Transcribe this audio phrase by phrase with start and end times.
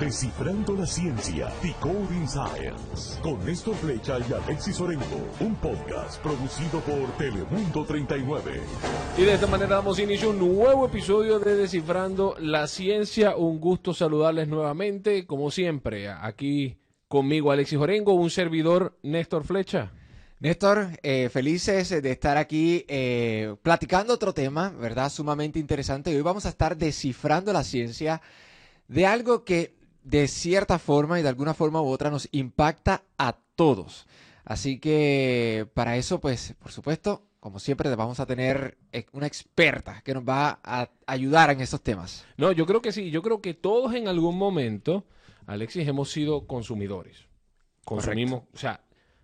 [0.00, 7.16] Descifrando la ciencia, Decoding Science, con Néstor Flecha y Alexis Orengo, un podcast producido por
[7.16, 8.60] Telemundo 39.
[9.16, 13.36] Y de esta manera damos inicio a un nuevo episodio de Descifrando la Ciencia.
[13.36, 16.76] Un gusto saludarles nuevamente, como siempre, aquí
[17.08, 19.92] conmigo Alexis Orengo, un servidor Néstor Flecha.
[20.40, 25.08] Néstor, eh, felices de estar aquí eh, platicando otro tema, ¿verdad?
[25.08, 26.12] Sumamente interesante.
[26.12, 28.20] Y hoy vamos a estar descifrando la ciencia
[28.88, 29.74] de algo que
[30.06, 34.06] de cierta forma y de alguna forma u otra nos impacta a todos.
[34.44, 40.02] Así que para eso, pues, por supuesto, como siempre, vamos a tener eh, una experta
[40.04, 42.24] que nos va a ayudar en estos temas.
[42.36, 43.10] No, yo creo que sí.
[43.10, 45.04] Yo creo que todos en algún momento,
[45.46, 47.26] Alexis, hemos sido consumidores.
[47.84, 48.80] Consumimos, o sea,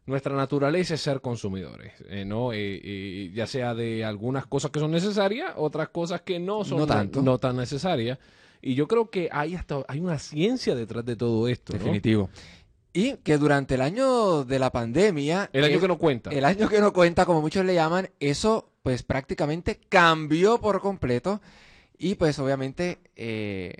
[0.06, 2.50] nuestra naturaleza es ser consumidores, eh, ¿no?
[2.52, 7.22] Eh, ya sea de algunas cosas que son necesarias, otras cosas que no son tanto.
[7.22, 8.18] no tan necesarias.
[8.62, 11.72] Y yo creo que hay hasta hay una ciencia detrás de todo esto.
[11.72, 11.80] ¿no?
[11.80, 12.30] Definitivo.
[12.94, 15.50] Y que durante el año de la pandemia...
[15.52, 16.30] El año que no cuenta.
[16.30, 21.40] El año que no cuenta, como muchos le llaman, eso pues prácticamente cambió por completo.
[21.98, 23.72] Y pues obviamente eh,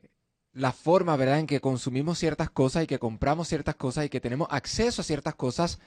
[0.55, 4.21] la forma, ¿verdad?, en que consumimos ciertas cosas y que compramos ciertas cosas y que
[4.21, 5.79] tenemos acceso a ciertas cosas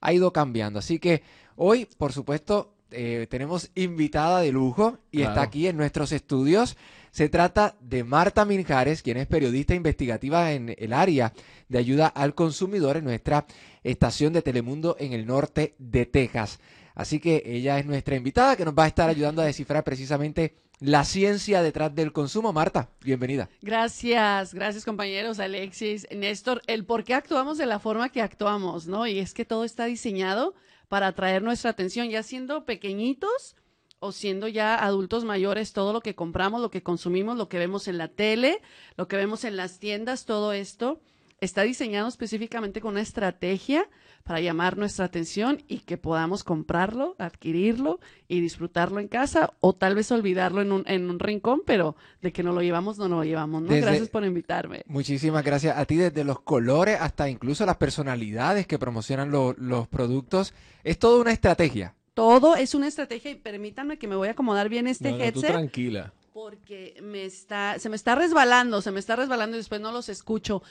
[0.00, 0.78] ha ido cambiando.
[0.80, 1.22] Así que
[1.54, 5.30] hoy, por supuesto, eh, tenemos invitada de lujo y Claro.
[5.32, 6.76] está aquí en nuestros estudios.
[7.12, 11.34] Se trata de Marta Minjares, quien es periodista investigativa en el área
[11.68, 13.44] de ayuda al consumidor en nuestra
[13.84, 16.58] estación de Telemundo en el norte de Texas.
[16.94, 20.56] Así que ella es nuestra invitada que nos va a estar ayudando a descifrar precisamente
[20.80, 22.54] la ciencia detrás del consumo.
[22.54, 23.50] Marta, bienvenida.
[23.60, 29.06] Gracias, gracias compañeros, Alexis, Néstor, el por qué actuamos de la forma que actuamos, ¿no?
[29.06, 30.54] Y es que todo está diseñado
[30.88, 33.54] para atraer nuestra atención, ya siendo pequeñitos
[34.02, 37.86] o siendo ya adultos mayores, todo lo que compramos, lo que consumimos, lo que vemos
[37.88, 38.60] en la tele,
[38.96, 41.00] lo que vemos en las tiendas, todo esto
[41.40, 43.88] está diseñado específicamente con una estrategia
[44.22, 47.98] para llamar nuestra atención y que podamos comprarlo, adquirirlo
[48.28, 52.32] y disfrutarlo en casa o tal vez olvidarlo en un, en un rincón, pero de
[52.32, 53.68] que no lo llevamos, no lo llevamos, ¿no?
[53.68, 54.82] Desde- Gracias por invitarme.
[54.86, 59.88] Muchísimas gracias a ti, desde los colores hasta incluso las personalidades que promocionan lo- los
[59.88, 60.54] productos.
[60.84, 61.94] Es toda una estrategia.
[62.14, 65.18] Todo es una estrategia y permítanme que me voy a acomodar bien este No, no,
[65.18, 66.12] tú headset tranquila.
[66.34, 70.08] porque me está, se me está resbalando, se me está resbalando y después no los
[70.08, 70.62] escucho.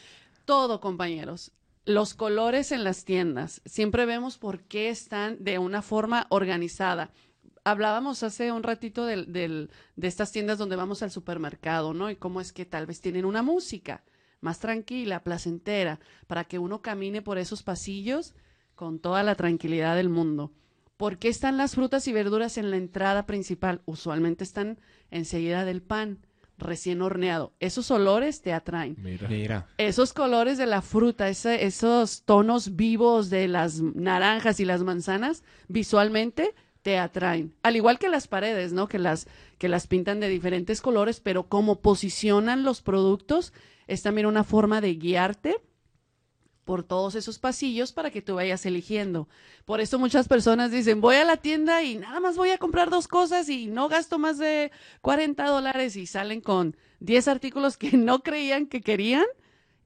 [0.46, 1.52] Todo, compañeros.
[1.86, 3.62] Los colores en las tiendas.
[3.66, 7.12] Siempre vemos por qué están de una forma organizada.
[7.64, 12.10] Hablábamos hace un ratito del, del- de estas tiendas donde vamos al supermercado, ¿no?
[12.12, 14.04] Y cómo es que tal vez tienen una música
[14.42, 18.34] más tranquila, placentera, para que uno camine por esos pasillos
[18.76, 20.52] con toda la tranquilidad del mundo.
[21.02, 23.82] ¿Por qué están las frutas y verduras en la entrada principal?
[23.86, 24.78] Usualmente están
[25.10, 26.20] enseguida del pan
[26.60, 27.54] recién horneado.
[27.60, 28.96] Esos olores te atraen.
[29.00, 29.28] Mira.
[29.28, 29.68] Mira.
[29.80, 35.44] Esos colores de la fruta, ese- esos tonos vivos de las naranjas y las manzanas,
[35.68, 36.54] visualmente
[36.84, 37.56] te atraen.
[37.64, 38.88] Al igual que las paredes, ¿no?
[38.88, 43.54] Que las, que las pintan de diferentes colores, pero cómo posicionan los productos
[43.88, 45.56] es también una forma de guiarte
[46.66, 49.28] por todos esos pasillos para que tú vayas eligiendo.
[49.66, 52.90] Por eso muchas personas dicen, voy a la tienda y nada más voy a comprar
[52.90, 54.72] dos cosas y no gasto más de
[55.02, 59.26] 40 dólares y salen con 10 artículos que no creían que querían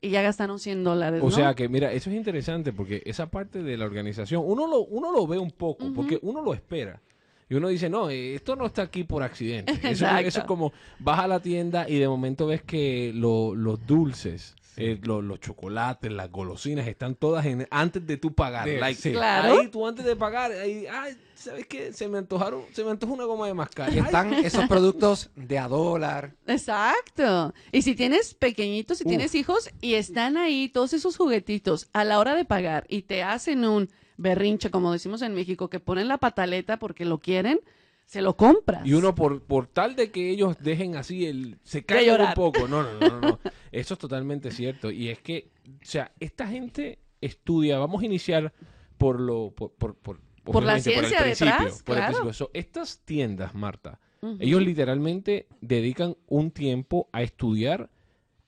[0.02, 1.22] y ya gastaron 100 dólares.
[1.24, 1.36] O ¿no?
[1.36, 5.12] sea que, mira, eso es interesante porque esa parte de la organización, uno lo, uno
[5.12, 7.02] lo ve un poco, porque uno lo espera.
[7.50, 9.74] Y uno dice, no, eh, esto no está aquí por accidente.
[9.90, 14.56] Eso, es como, vas a la tienda y de momento ves que lo- los dulces,
[14.78, 18.68] eh, lo- los chocolates, las golosinas están todas en, antes de tú pagar.
[18.68, 19.12] Like, sí.
[19.12, 19.60] Claro.
[19.60, 21.94] Ahí tú antes de pagar, ahí, ay, ¿sabes qué?
[21.94, 23.94] Se me antojaron, se me antojó una goma de mascar.
[23.94, 26.34] Y están esos productos de a dólar.
[26.48, 27.54] Exacto.
[27.72, 29.10] Y si tienes pequeñitos, si Uf.
[29.10, 33.24] tienes hijos y están ahí todos esos juguetitos a la hora de pagar y te
[33.24, 37.60] hacen un berrinche, como decimos en México, que ponen la pataleta porque lo quieren,
[38.06, 38.86] se lo compras.
[38.86, 42.68] Y uno por, por tal de que ellos dejen así el se caigan un poco.
[42.68, 43.40] No, no, no, no, no.
[43.72, 44.92] Eso es totalmente cierto.
[44.92, 48.54] Y es que, o sea, esta gente estudia, vamos a iniciar
[48.98, 52.34] por lo por, por, por, Por la ciencia el principio, detrás, por el principio.
[52.34, 54.00] So, estas tiendas, Marta,
[54.40, 57.92] ellos literalmente dedican un tiempo a estudiar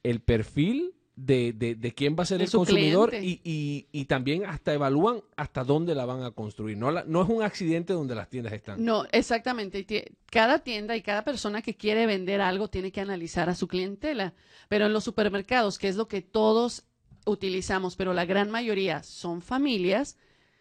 [0.01, 4.05] el perfil de, de, de quién va a ser el su consumidor y, y, y
[4.05, 6.77] también hasta evalúan hasta dónde la van a construir.
[6.77, 8.85] No, la- no es un accidente donde las tiendas están.
[8.85, 9.83] No, exactamente.
[10.29, 14.35] Cada tienda y cada persona que quiere vender algo tiene que analizar a su clientela.
[14.69, 16.83] Pero en los supermercados, que es lo que todos
[17.25, 20.17] utilizamos, pero la gran mayoría son familias,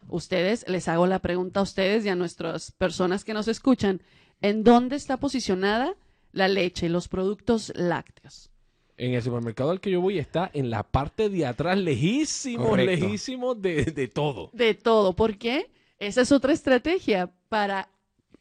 [0.09, 4.00] ustedes, les hago la pregunta a ustedes y a nuestras personas que nos escuchan,
[4.41, 5.94] ¿en dónde está posicionada
[6.32, 8.50] la leche, los productos lácteos?
[8.98, 13.04] En el supermercado al que yo voy está en la parte de atrás, lejísimo, Correcto.
[13.06, 14.50] lejísimo de, de todo.
[14.52, 15.14] De todo.
[15.14, 15.70] ¿Por qué?
[15.98, 17.88] Esa es otra estrategia para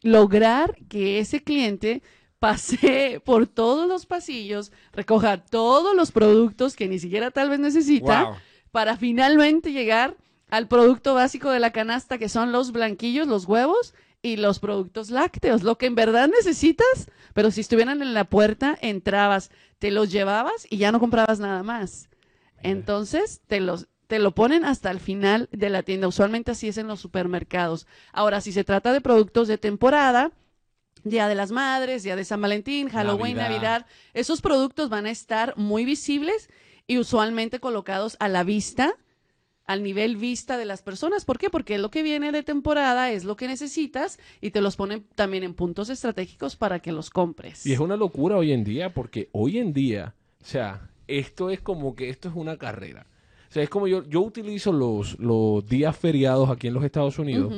[0.02, 2.02] lograr que ese cliente
[2.40, 8.24] pase por todos los pasillos, recoja todos los productos que ni siquiera tal vez necesita,
[8.26, 8.36] Wow.
[8.72, 10.16] para finalmente llegar
[10.50, 13.94] al producto básico de la canasta, que son los blanquillos, los huevos
[14.26, 18.76] y los productos lácteos, lo que en verdad necesitas, pero si estuvieran en la puerta,
[18.82, 22.10] entrabas, te los llevabas y ya no comprabas nada más.
[22.64, 26.08] Entonces, te los te lo ponen hasta el final de la tienda.
[26.08, 27.86] Usualmente así es en los supermercados.
[28.14, 30.32] Ahora, si se trata de productos de temporada,
[31.04, 33.50] Día de las Madres, Día de San Valentín, Halloween, Navidad.
[33.50, 36.50] Navidad, esos productos van a estar muy visibles
[36.88, 38.96] y usualmente colocados a la vista,
[39.66, 41.26] al nivel vista de las personas.
[41.26, 41.50] ¿Por qué?
[41.50, 45.44] Porque lo que viene de temporada es lo que necesitas y te los ponen también
[45.44, 47.66] en puntos estratégicos para que los compres.
[47.66, 51.62] Y es una locura hoy en día, porque hoy en día, o sea, esto es
[51.62, 53.08] como que esto es una carrera.
[53.50, 57.18] O sea, es como yo, yo utilizo los, los días feriados aquí en los Estados
[57.20, 57.54] Unidos,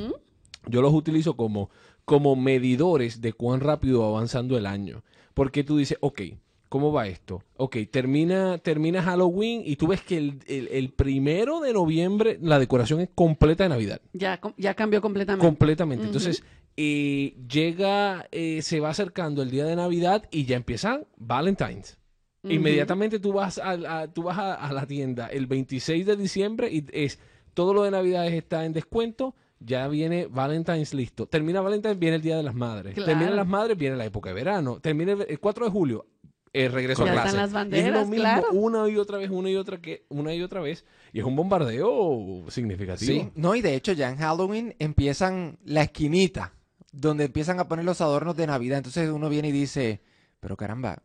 [0.66, 1.70] yo los utilizo como,
[2.04, 5.02] como medidores de cuán rápido va avanzando el año.
[5.34, 6.20] Porque tú dices, ok,
[6.68, 7.42] ¿cómo va esto?
[7.56, 12.58] Ok, termina, termina Halloween y tú ves que el, el- el primero de noviembre la
[12.58, 14.00] decoración es completa de Navidad.
[14.12, 15.46] Ya, ya cambió completamente.
[15.46, 16.04] Completamente.
[16.04, 16.42] Entonces,
[16.76, 21.98] eh, llega, eh, se va acercando el día de Navidad y ya empiezan Valentine's.
[22.44, 23.70] Inmediatamente tú vas, a,
[24.02, 27.18] a- tú vas a, a la tienda el 26 de diciembre y es
[27.52, 29.34] todo lo de Navidades está en descuento.
[29.60, 31.26] Ya viene Valentine's listo.
[31.26, 32.94] Termina Valentine's, viene el Día de las Madres.
[32.94, 33.08] Claro.
[33.08, 34.78] Termina las Madres, viene la época de verano.
[34.80, 36.06] Termina el, el 4 de julio,
[36.52, 37.28] eh, regreso Ya a clase.
[37.42, 38.48] están las Y es lo mismo claro.
[38.52, 40.84] una y otra vez, una y otra que una y otra vez.
[41.12, 43.12] Y es un bombardeo significativo.
[43.12, 46.52] Sí, no, y de hecho ya en Halloween empiezan la esquinita,
[46.92, 48.78] donde empiezan a poner los adornos de Navidad.
[48.78, 50.00] Entonces uno viene y dice,
[50.40, 51.02] pero caramba,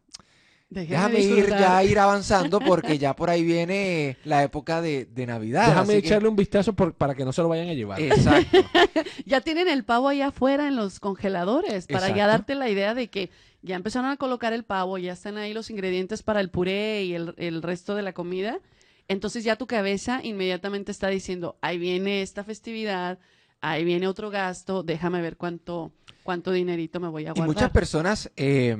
[0.69, 5.28] Déjame déjame ir ya ir avanzando porque ya por ahí viene la época de, de
[5.28, 5.68] Navidad.
[5.68, 8.01] Déjame que- echarle un vistazo por- para que no se lo vayan a llevar.
[8.01, 8.57] Exacto.
[9.25, 13.10] Ya tienen el pavo allá afuera en los congeladores para ya darte la idea de
[13.10, 13.30] que
[13.63, 17.15] ya empezaron a colocar el pavo, ya están ahí los ingredientes para el puré y
[17.15, 18.60] el, el resto de la comida.
[19.07, 23.19] Entonces ya tu cabeza inmediatamente está diciendo, ahí viene esta festividad,
[23.62, 25.92] ahí viene otro gasto, déjame ver cuánto,
[26.24, 27.48] cuánto dinerito me voy a Y guardar.
[27.48, 28.77] muchas personas, eh,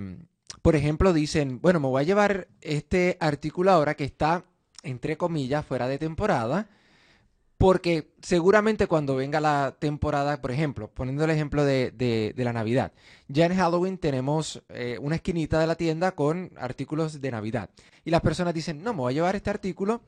[0.62, 4.45] por ejemplo, dicen, bueno, me voy a llevar este artículo ahora que está,
[4.83, 6.69] entre comillas, fuera de temporada,
[7.63, 12.51] porque seguramente cuando venga la temporada, por ejemplo, poniendo el ejemplo de, de- de la
[12.51, 12.92] Navidad,
[13.30, 17.69] ya en Halloween tenemos eh, una esquinita de la tienda con artículos de Navidad.
[18.04, 20.01] Y las personas dicen, no, me voy a llevar este artículo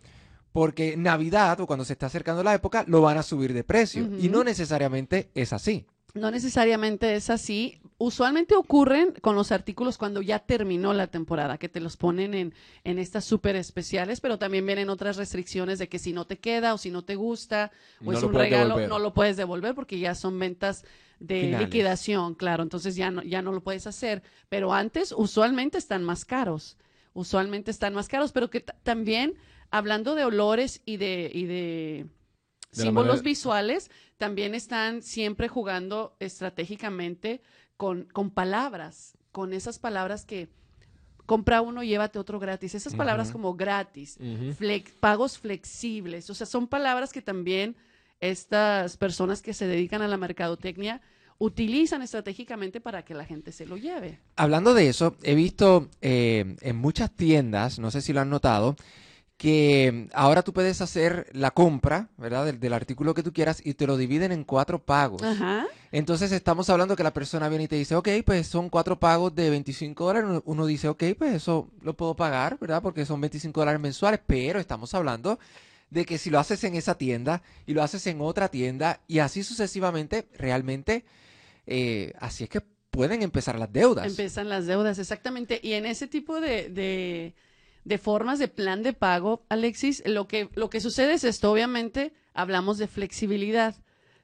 [0.52, 4.06] porque Navidad o cuando se está acercando la época lo van a subir de precio.
[4.19, 5.86] Y no necesariamente es así.
[6.16, 7.80] No necesariamente es así.
[7.98, 12.54] Usualmente ocurren con los artículos cuando ya terminó la temporada, que te los ponen en,
[12.84, 16.74] en estas súper especiales, pero también vienen otras restricciones de que si no te queda
[16.74, 17.72] o si no te gusta
[18.02, 18.90] o No es un regalo, devolver.
[18.90, 20.84] no lo puedes devolver porque ya son ventas
[21.20, 21.68] de Finales.
[21.68, 22.64] liquidación, claro.
[22.64, 24.24] Entonces ya no, ya no lo puedes hacer.
[24.50, 26.78] Pero antes usualmente están más caros.
[27.14, 29.36] Usualmente están más caros, pero que ta- también
[29.70, 32.06] hablando de olores y de, y de
[32.83, 37.42] símbolos manera- visuales, también están siempre jugando estratégicamente
[37.77, 40.50] con, con palabras, con esas palabras que
[41.25, 42.75] compra uno, llévate otro gratis.
[42.75, 47.75] Esas palabras como gratis, flex- pagos flexibles, o sea, son palabras que también
[48.22, 51.01] estas personas que se dedican a la mercadotecnia
[51.38, 54.20] utilizan estratégicamente para que la gente se lo lleve.
[54.38, 58.77] Hablando de eso, he visto eh, en muchas tiendas, no sé si lo han notado,
[59.38, 62.46] que ahora tú puedes hacer la compra, ¿verdad?
[62.46, 65.22] Del, del artículo que tú quieras y te lo dividen en cuatro pagos.
[65.24, 65.65] Ajá.
[65.92, 69.36] Entonces estamos hablando que la persona viene y te dice, ok, pues son cuatro pagos
[69.36, 70.42] de 25 dólares.
[70.46, 72.82] Uno- dice, ok, pues eso lo puedo pagar, ¿verdad?
[72.82, 75.38] Porque son 25 dólares mensuales, pero estamos hablando
[75.89, 79.20] de que si lo haces en esa tienda y lo haces en otra tienda y
[79.20, 81.06] así sucesivamente, realmente,
[81.68, 84.08] eh, así es que pueden empezar las deudas.
[84.08, 85.60] Empiezan las deudas, exactamente.
[85.62, 87.36] Y en ese tipo de, de,
[87.86, 92.13] de formas de plan de pago, Alexis, lo que, lo que sucede es esto, obviamente,
[92.34, 93.75] hablamos de flexibilidad.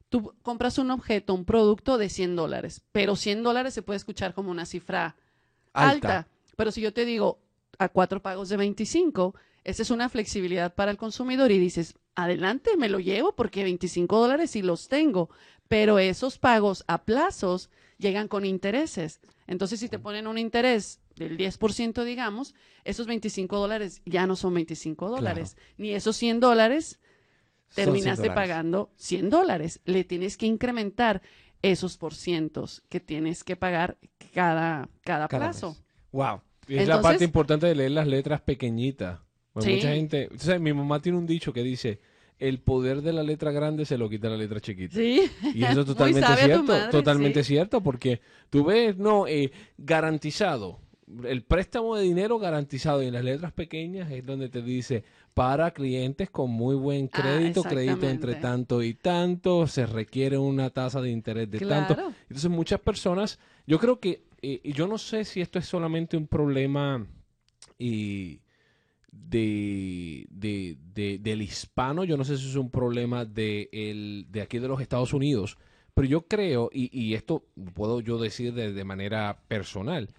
[0.09, 4.33] Tú compras un objeto, un producto de 100 dólares, pero 100 dólares se puede escuchar
[4.33, 5.15] como una cifra
[5.73, 6.17] alta.
[6.17, 6.27] Alta.
[6.57, 7.39] Pero si yo te digo
[7.77, 12.75] a cuatro pagos de 25, esa es una flexibilidad para el consumidor y dices, adelante,
[12.77, 15.29] me lo llevo porque 25 dólares sí los tengo,
[15.67, 19.21] pero esos pagos a plazos llegan con intereses.
[19.45, 24.53] Entonces, si te ponen un interés del 10%, digamos, esos 25 dólares ya no son
[24.53, 26.99] 25 dólares, ni esos 100 dólares
[27.69, 29.81] Son 100 terminaste pagando 100 dólares.
[29.85, 31.21] Le tienes que incrementar
[31.61, 33.97] esos por cientos que tienes que pagar
[34.33, 35.69] cada, cada, Cada plazo.
[35.69, 35.83] mes.
[36.11, 36.41] Wow.
[36.67, 39.19] Es la parte importante de leer las letras pequeñitas.
[39.59, 39.75] Sí.
[39.75, 40.29] Mucha gente.
[40.33, 41.99] o sea, mi mamá tiene un dicho que dice:
[42.39, 44.95] el poder de la letra grande se lo quita la letra chiquita.
[44.95, 45.29] Sí.
[45.53, 47.53] Y eso es totalmente cierto, madre, totalmente sí.
[47.53, 50.79] cierto, porque tú ves, no, eh, garantizado,
[51.25, 55.03] el préstamo de dinero garantizado y en las letras pequeñas es donde te dice
[55.33, 60.69] para clientes con muy buen Ah, crédito, crédito entre tanto y tanto, se requiere una
[60.69, 61.97] tasa de interés de tanto.
[62.23, 66.27] Entonces muchas personas, yo creo que, eh, yo no sé si esto es solamente un
[66.27, 67.05] problema
[67.77, 68.39] y
[69.11, 74.41] de, de- de- del hispano, yo no sé si es un problema de, el, de
[74.41, 75.57] aquí de los Estados Unidos,
[75.93, 80.09] pero yo creo, y, y esto puedo yo decir de, de manera personal,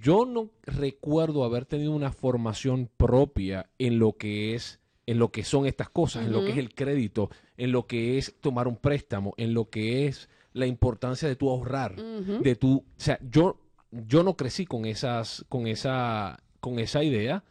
[0.00, 5.44] yo no recuerdo haber tenido una formación propia en lo que es en lo que
[5.44, 8.76] son estas cosas, en lo que es el crédito, en lo que es tomar un
[8.76, 13.60] préstamo, en lo que es la importancia de tu ahorrar, de tu, o sea, yo
[13.90, 17.44] yo no crecí con esas con esa con esa idea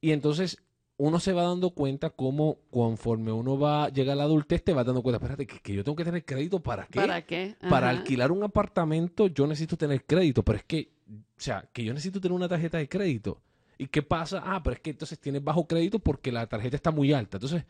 [0.00, 0.58] y entonces
[0.96, 4.84] uno se va dando cuenta cómo conforme uno va llega a la adultez te va
[4.84, 7.00] dando cuenta, espérate, que, que yo tengo que tener crédito para qué?
[7.00, 7.56] ¿Para qué?
[7.68, 10.93] Para alquilar un apartamento yo necesito tener crédito, pero es que,
[11.36, 13.40] o sea, que yo necesito tener una tarjeta de crédito.
[13.78, 14.42] ¿Y qué pasa?
[14.44, 17.38] Ah, pero es que entonces tienes bajo crédito porque la tarjeta está muy alta.
[17.38, 17.64] Entonces,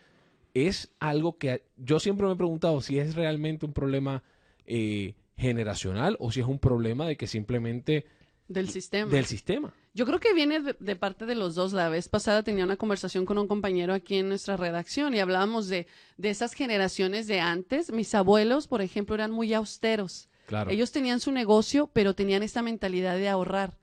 [0.52, 4.22] es algo que yo siempre me he preguntado si es realmente un problema
[4.66, 8.06] eh, generacional o si es un problema de que simplemente
[8.48, 9.10] Del sistema.
[9.10, 9.74] del sistema.
[9.94, 11.72] Yo creo que viene de, de parte de los dos.
[11.72, 15.68] La vez pasada tenía una conversación con un compañero aquí en nuestra redacción y hablábamos
[15.68, 15.86] de,
[16.18, 17.90] de esas generaciones de antes.
[17.92, 20.28] Mis abuelos, por ejemplo, eran muy austeros.
[20.46, 20.70] Claro.
[20.70, 23.76] Ellos tenían su negocio, pero tenían esta mentalidad de ahorrar.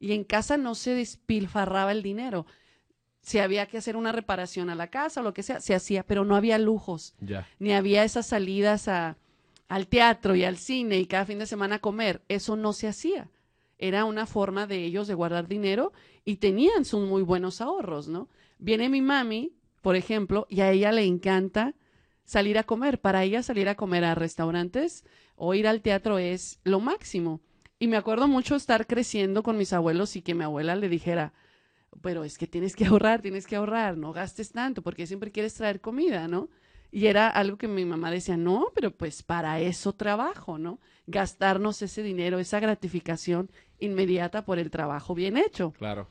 [0.00, 2.46] Y en casa no se despilfarraba el dinero.
[3.20, 6.02] Si había que hacer una reparación a la casa o lo que sea, se hacía,
[6.02, 7.46] pero no había lujos ya.
[7.58, 9.16] ni había esas salidas a,
[9.68, 12.22] al teatro y al cine y cada fin de semana a comer.
[12.28, 13.28] Eso no se hacía.
[13.78, 15.92] Era una forma de ellos de guardar dinero
[16.24, 18.28] y tenían sus muy buenos ahorros, ¿no?
[18.58, 21.74] Viene mi mami, por ejemplo, y a ella le encanta
[22.24, 23.00] salir a comer.
[23.00, 25.04] Para ella salir a comer a restaurantes
[25.38, 27.40] o ir al teatro es lo máximo.
[27.78, 31.32] Y me acuerdo mucho estar creciendo con mis abuelos y que mi abuela le dijera,
[32.02, 35.54] pero es que tienes que ahorrar, tienes que ahorrar, no gastes tanto porque siempre quieres
[35.54, 36.48] traer comida, ¿no?
[36.90, 40.80] Y era algo que mi mamá decía, no, pero pues para eso trabajo, ¿no?
[41.06, 45.72] Gastarnos ese dinero, esa gratificación inmediata por el trabajo bien hecho.
[45.78, 46.08] Claro.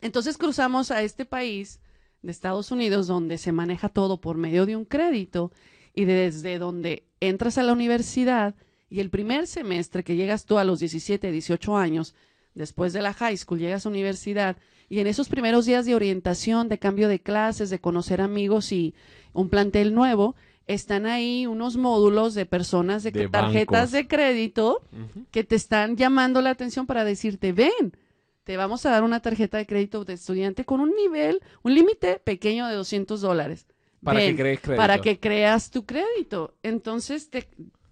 [0.00, 1.80] Entonces cruzamos a este país
[2.22, 5.52] de Estados Unidos donde se maneja todo por medio de un crédito
[5.94, 8.54] y desde donde entras a la universidad
[8.88, 12.14] y el primer semestre que llegas tú a los 17, 18 años,
[12.54, 14.56] después de la high school, llegas a universidad
[14.88, 18.94] y en esos primeros días de orientación, de cambio de clases, de conocer amigos y
[19.32, 20.34] un plantel nuevo,
[20.66, 23.92] están ahí unos módulos de personas de, De tarjetas bancos.
[23.92, 24.82] de crédito
[25.30, 27.96] que te están llamando la atención para decirte, ven,
[28.44, 32.18] te vamos a dar una tarjeta de crédito de estudiante con un nivel, un límite
[32.18, 33.66] pequeño de 200 dólares.
[34.02, 34.80] Para que crees crédito.
[34.80, 36.54] Para que creas tu crédito.
[36.62, 37.48] Entonces te,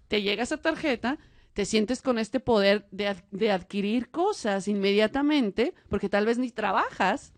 [0.07, 1.17] te llega esa tarjeta,
[1.53, 7.33] te sientes con este poder de, de adquirir cosas inmediatamente, porque tal vez ni trabajas,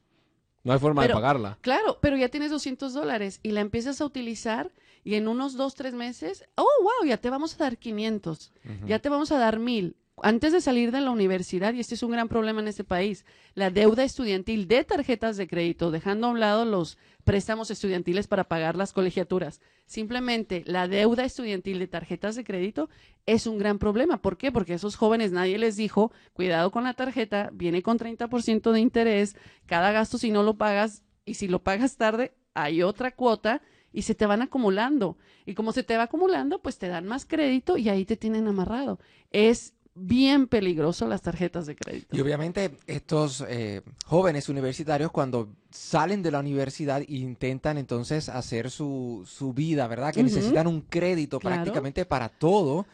[0.63, 1.57] No hay forma de pagarla.
[1.61, 4.71] Claro, pero ya tienes 200 dólares y la empiezas a utilizar
[5.03, 8.87] y en unos dos, tres meses, oh, wow, ya te vamos a dar 500, Ujú.
[8.87, 9.95] ya te vamos a dar 1000.
[10.23, 13.25] Antes de salir de la universidad, y este es un gran problema en este país,
[13.53, 18.45] la deuda estudiantil de tarjetas de crédito, dejando a un lado los préstamos estudiantiles para
[18.45, 19.61] pagar las colegiaturas.
[19.85, 22.89] Simplemente la deuda estudiantil de tarjetas de crédito
[23.25, 24.21] es un gran problema.
[24.21, 24.51] ¿Por qué?
[24.51, 28.79] Porque a esos jóvenes nadie les dijo, cuidado con la tarjeta, viene con 30% de
[28.79, 29.35] interés,
[29.65, 33.61] cada gasto si no lo pagas y si lo pagas tarde hay otra cuota
[33.93, 35.17] y se te van acumulando.
[35.45, 38.47] Y como se te va acumulando, pues te dan más crédito y ahí te tienen
[38.47, 38.99] amarrado.
[39.31, 42.15] Es bien peligroso las tarjetas de crédito.
[42.15, 49.23] Y obviamente estos eh, jóvenes universitarios cuando salen de la universidad intentan entonces hacer su,
[49.27, 50.13] su vida, ¿verdad?
[50.13, 51.55] Que necesitan un crédito Claro.
[51.57, 52.85] prácticamente para todo.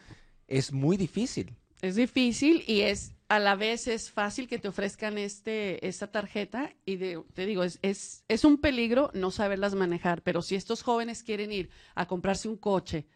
[0.46, 1.54] Es muy difícil.
[1.82, 6.72] Es difícil y es a la vez es fácil que te ofrezcan este esta tarjeta
[6.86, 10.82] y de- te digo es, es es un peligro no saberlas manejar, pero si estos
[10.82, 13.06] jóvenes quieren ir a comprarse un coche,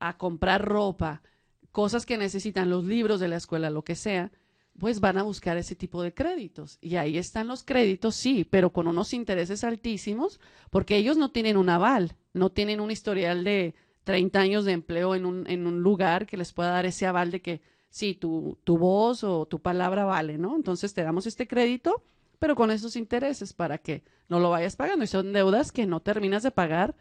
[0.00, 1.22] a comprar ropa,
[1.72, 4.30] cosas que necesitan los libros de la escuela, lo que sea,
[4.78, 6.78] pues van a buscar ese tipo de créditos.
[6.80, 11.56] Y ahí están los créditos, sí, pero con unos intereses altísimos, porque ellos no tienen
[11.56, 13.74] un aval, no tienen un historial de
[14.04, 17.30] 30 años de empleo en un, en un lugar que les pueda dar ese aval
[17.30, 17.60] de que
[17.90, 20.56] sí, tu, tu voz o tu palabra vale, ¿no?
[20.56, 22.02] Entonces te damos este crédito,
[22.38, 25.04] pero con esos intereses para que no lo vayas pagando.
[25.04, 26.94] Y son deudas que no terminas de pagar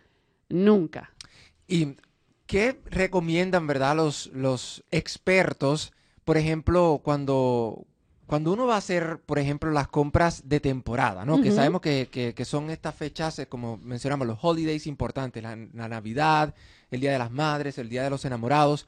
[0.49, 1.13] nunca.
[1.67, 1.95] ¿Y
[2.49, 5.93] qué recomiendan, verdad, los, los expertos,
[6.25, 7.85] por ejemplo, cuando
[8.25, 11.41] cuando uno va a hacer, por ejemplo, las compras de temporada, ¿no?
[11.41, 15.55] Que sabemos que, que- que son estas fechas, eh, como mencionamos, los holidays importantes, la,
[15.73, 16.53] la Navidad,
[16.91, 18.87] el Día de las Madres, el Día de los Enamorados.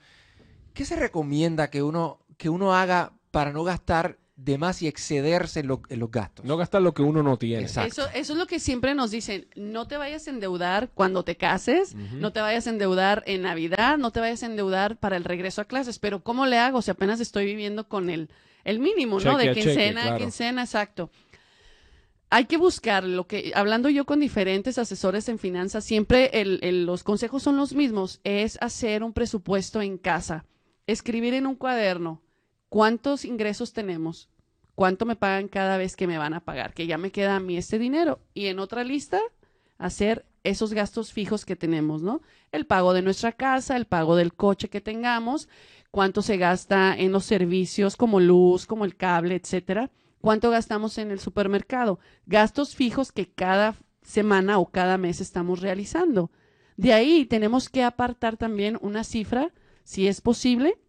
[0.75, 5.59] ¿Qué se recomienda que uno, que uno haga para no gastar de más y excederse
[5.59, 6.43] en, lo- en los gastos?
[6.45, 7.63] No gastar lo que uno no tiene.
[7.63, 8.01] Exacto.
[8.03, 9.47] Eso, eso es lo que siempre nos dicen.
[9.55, 13.97] No te vayas a endeudar cuando te cases, no te vayas a endeudar en Navidad,
[13.97, 15.99] no te vayas a endeudar para el regreso a clases.
[15.99, 18.29] Pero ¿cómo le hago si apenas estoy viviendo con el,
[18.63, 19.37] el mínimo, ¿no?
[19.37, 20.17] De a cheque, quincena claro.
[20.17, 21.09] quincena, exacto.
[22.33, 26.85] Hay que buscar lo que, hablando yo con diferentes asesores en finanzas, siempre el- el-
[26.85, 30.45] los consejos son los mismos, es hacer un presupuesto en casa,
[30.87, 32.21] escribir en un cuaderno
[32.69, 34.29] cuántos ingresos tenemos,
[34.81, 37.39] cuánto me pagan cada vez que me van a pagar, que ya me queda a
[37.39, 38.19] mí este dinero.
[38.33, 39.21] Y en otra lista,
[39.77, 42.23] hacer esos gastos fijos que tenemos, ¿no?
[42.51, 45.49] El pago de nuestra casa, el pago del coche que tengamos,
[45.91, 51.11] cuánto se gasta en los servicios como luz, como el cable, etcétera, cuánto gastamos en
[51.11, 56.31] el supermercado, gastos fijos que cada semana o cada mes estamos realizando.
[56.75, 60.79] De ahí tenemos que apartar también una cifra, si es posible,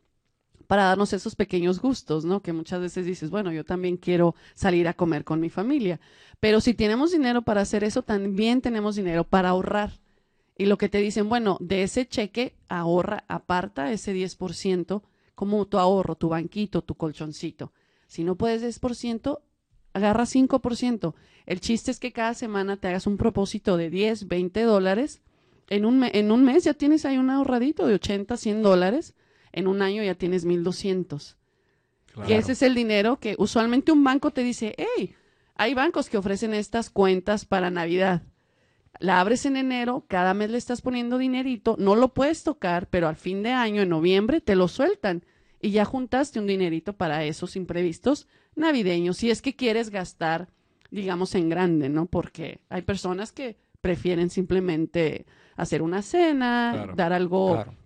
[0.66, 2.40] para darnos esos pequeños gustos, ¿no?
[2.42, 6.00] Que muchas veces dices, bueno, yo también quiero salir a comer con mi familia.
[6.40, 9.92] Pero si tenemos dinero para hacer eso, también tenemos dinero para ahorrar.
[10.56, 15.02] Y lo que te dicen, bueno, de ese cheque, ahorra, aparta ese 10%
[15.34, 17.72] como tu ahorro, tu banquito, tu colchoncito.
[18.06, 19.40] Si no puedes 10%,
[19.94, 21.14] agarra 5%.
[21.46, 25.22] El chiste es que cada semana te hagas un propósito de 10, 20 dólares.
[25.68, 29.14] En un, en un mes ya tienes ahí un ahorradito de 80, 100 dólares.
[29.52, 31.36] En un año ya tienes 1200.
[32.12, 32.28] Claro.
[32.28, 35.14] Que ese es el dinero que usualmente un banco te dice, hey,
[35.54, 38.22] hay bancos que ofrecen estas cuentas para Navidad.
[38.98, 43.08] La abres en enero, cada mes le estás poniendo dinerito, no lo puedes tocar, pero
[43.08, 45.24] al fin de año, en noviembre, te lo sueltan
[45.60, 49.16] y ya juntaste un dinerito para esos imprevistos navideños.
[49.16, 50.48] Si es que quieres gastar,
[50.90, 52.06] digamos, en grande, ¿no?
[52.06, 57.81] Porque hay personas que prefieren simplemente hacer una cena, Claro, dar algo Claro.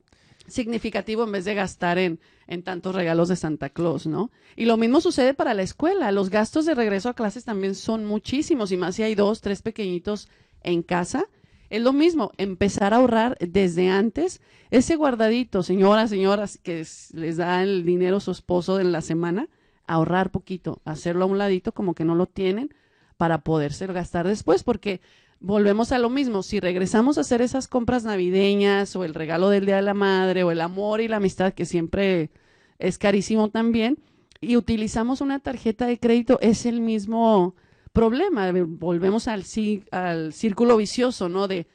[0.49, 4.31] Significativo en vez de gastar en, en tantos regalos de Santa Claus, ¿no?
[4.57, 6.13] Y lo mismo sucede para la escuela.
[6.13, 9.63] Los gastos de regreso a clases también son muchísimos, y más si hay dos, tres
[9.63, 10.29] pequeñitos
[10.63, 11.27] en casa.
[11.69, 14.41] Es lo mismo, empezar a ahorrar desde antes.
[14.71, 19.49] Ese guardadito, señoras, señoras, que es- les da el dinero su esposo en la semana,
[19.87, 22.75] ahorrar poquito, hacerlo a un ladito como que no lo tienen
[23.17, 25.01] para poderse gastar después, porque
[25.41, 29.67] volvemos a lo mismo, si regresamos a hacer esas compras navideñas o el regalo del
[29.67, 32.31] Día de la Madre o el amor y la amistad que siempre
[32.79, 33.99] es carísimo también
[34.41, 37.55] y utilizamos una tarjeta de crédito es el mismo
[37.93, 39.45] problema, volvemos al,
[39.91, 41.49] al círculo vicioso, ¿no?
[41.49, 41.67] De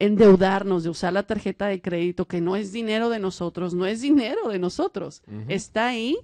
[0.00, 4.00] endeudarnos, de usar la tarjeta de crédito que no es dinero de nosotros, no es
[4.00, 6.16] dinero de nosotros, está ahí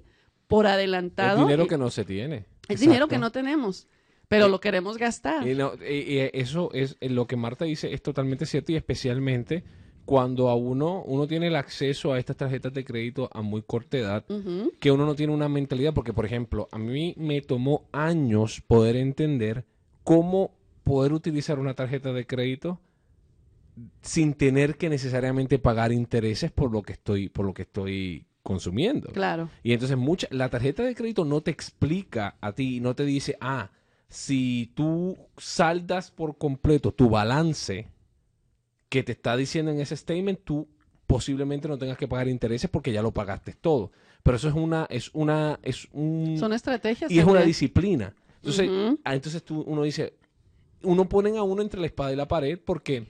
[0.47, 1.39] por adelantado.
[1.41, 2.45] Es dinero y- que no se tiene.
[2.69, 3.87] es dinero que no tenemos,
[4.29, 5.47] pero lo queremos gastar.
[5.47, 8.77] Y no, y- y eso es eh, lo que Marta dice es totalmente cierto y
[8.77, 9.63] especialmente
[10.05, 13.97] cuando a uno uno tiene el acceso a estas tarjetas de crédito a muy corta
[13.97, 14.25] edad
[14.79, 18.97] que uno no tiene una mentalidad porque por ejemplo a mí me tomó años poder
[18.97, 19.65] entender
[20.03, 20.53] cómo
[20.85, 22.81] poder utilizar una tarjeta de crédito
[24.03, 29.09] sin tener que necesariamente pagar intereses por lo que estoy por lo que estoy consumiendo
[29.13, 29.49] Claro.
[29.63, 33.39] y entonces mucha, la tarjeta de crédito no te explica a ti, no te dice,
[33.41, 33.71] ah,
[34.15, 37.89] si tú saldas por completo tu balance
[38.89, 40.69] que te está diciendo en ese statement, tú
[41.09, 43.91] posiblemente no tengas que pagar intereses porque ya lo pagaste todo.
[44.23, 47.11] Pero eso es una, es una, es un, Son estrategias.
[47.11, 48.15] y es una disciplina.
[48.37, 48.71] Entonces,
[49.03, 50.15] ah, entonces tú, uno dice,
[50.83, 53.09] uno ponen a uno entre la espada y la pared porque,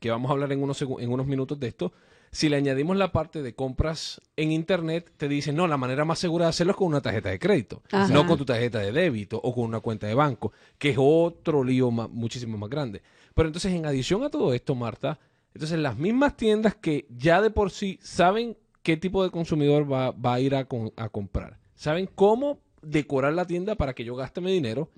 [0.00, 1.92] que vamos a hablar en unos, en unos minutos de esto,
[2.32, 6.18] si le añadimos la parte de compras en internet, te dicen, no, la manera más
[6.18, 8.12] segura de hacerlo es con una tarjeta de crédito, Ajá.
[8.12, 11.62] no con tu tarjeta de débito o con una cuenta de banco, que es otro
[11.62, 13.02] lío ma- muchísimo más grande.
[13.34, 15.18] Pero entonces, en adición a todo esto, Marta,
[15.54, 20.10] entonces las mismas tiendas que ya de por sí saben qué tipo de consumidor va,
[20.12, 24.14] va a ir a, con- a comprar, saben cómo decorar la tienda para que yo
[24.16, 24.90] gaste mi dinero,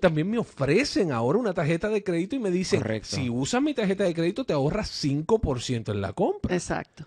[0.00, 3.16] también me ofrecen ahora una tarjeta de crédito y me dicen, Correcto.
[3.16, 6.54] si usas mi tarjeta de crédito te ahorras 5% en la compra.
[6.54, 7.04] Exacto.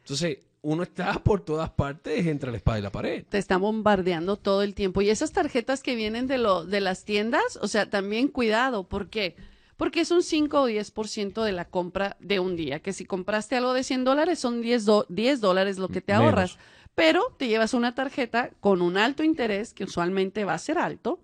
[0.00, 3.24] Entonces, uno está por todas partes entre la espada y la pared.
[3.28, 5.02] Te están bombardeando todo el tiempo.
[5.02, 8.84] Y esas tarjetas que vienen de, lo, de las tiendas, o sea, también cuidado.
[8.84, 9.36] ¿Por qué?
[9.76, 12.80] Porque es un 5 o 10% de la compra de un día.
[12.80, 16.12] Que si compraste algo de 100 dólares, son 10, do- 10 dólares lo que te
[16.16, 16.58] Menos.
[16.94, 21.20] Pero te llevas una tarjeta con un alto interés, que usualmente va a ser alto,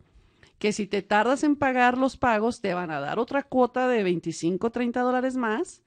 [0.58, 4.02] que si te tardas en pagar los pagos, te van a dar otra cuota de
[4.02, 5.82] 25, 30 dólares más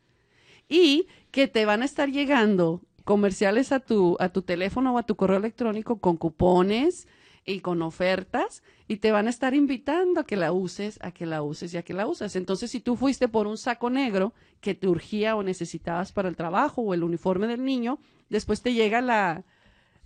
[0.68, 5.04] y que te van a estar llegando comerciales a tu, a tu teléfono o a
[5.04, 7.08] tu correo electrónico con cupones,
[7.46, 11.26] y con ofertas y te van a estar invitando a que la uses, a que
[11.26, 12.36] la uses y a que la uses.
[12.36, 16.36] Entonces, si tú fuiste por un saco negro que te urgía o necesitabas para el
[16.36, 19.44] trabajo o el uniforme del niño, después te llega la,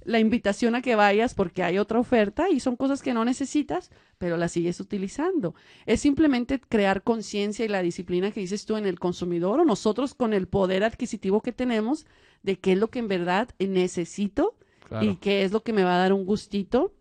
[0.07, 3.91] la invitación a que vayas porque hay otra oferta y son cosas que no necesitas,
[4.17, 5.53] pero las sigues utilizando.
[5.85, 10.13] Es simplemente crear conciencia y la disciplina que dices tú en el consumidor o nosotros
[10.13, 12.05] con el poder adquisitivo que tenemos
[12.41, 14.55] de qué es lo que en verdad necesito
[14.87, 15.05] Claro.
[15.05, 16.93] y qué es lo que me va a dar un gustito,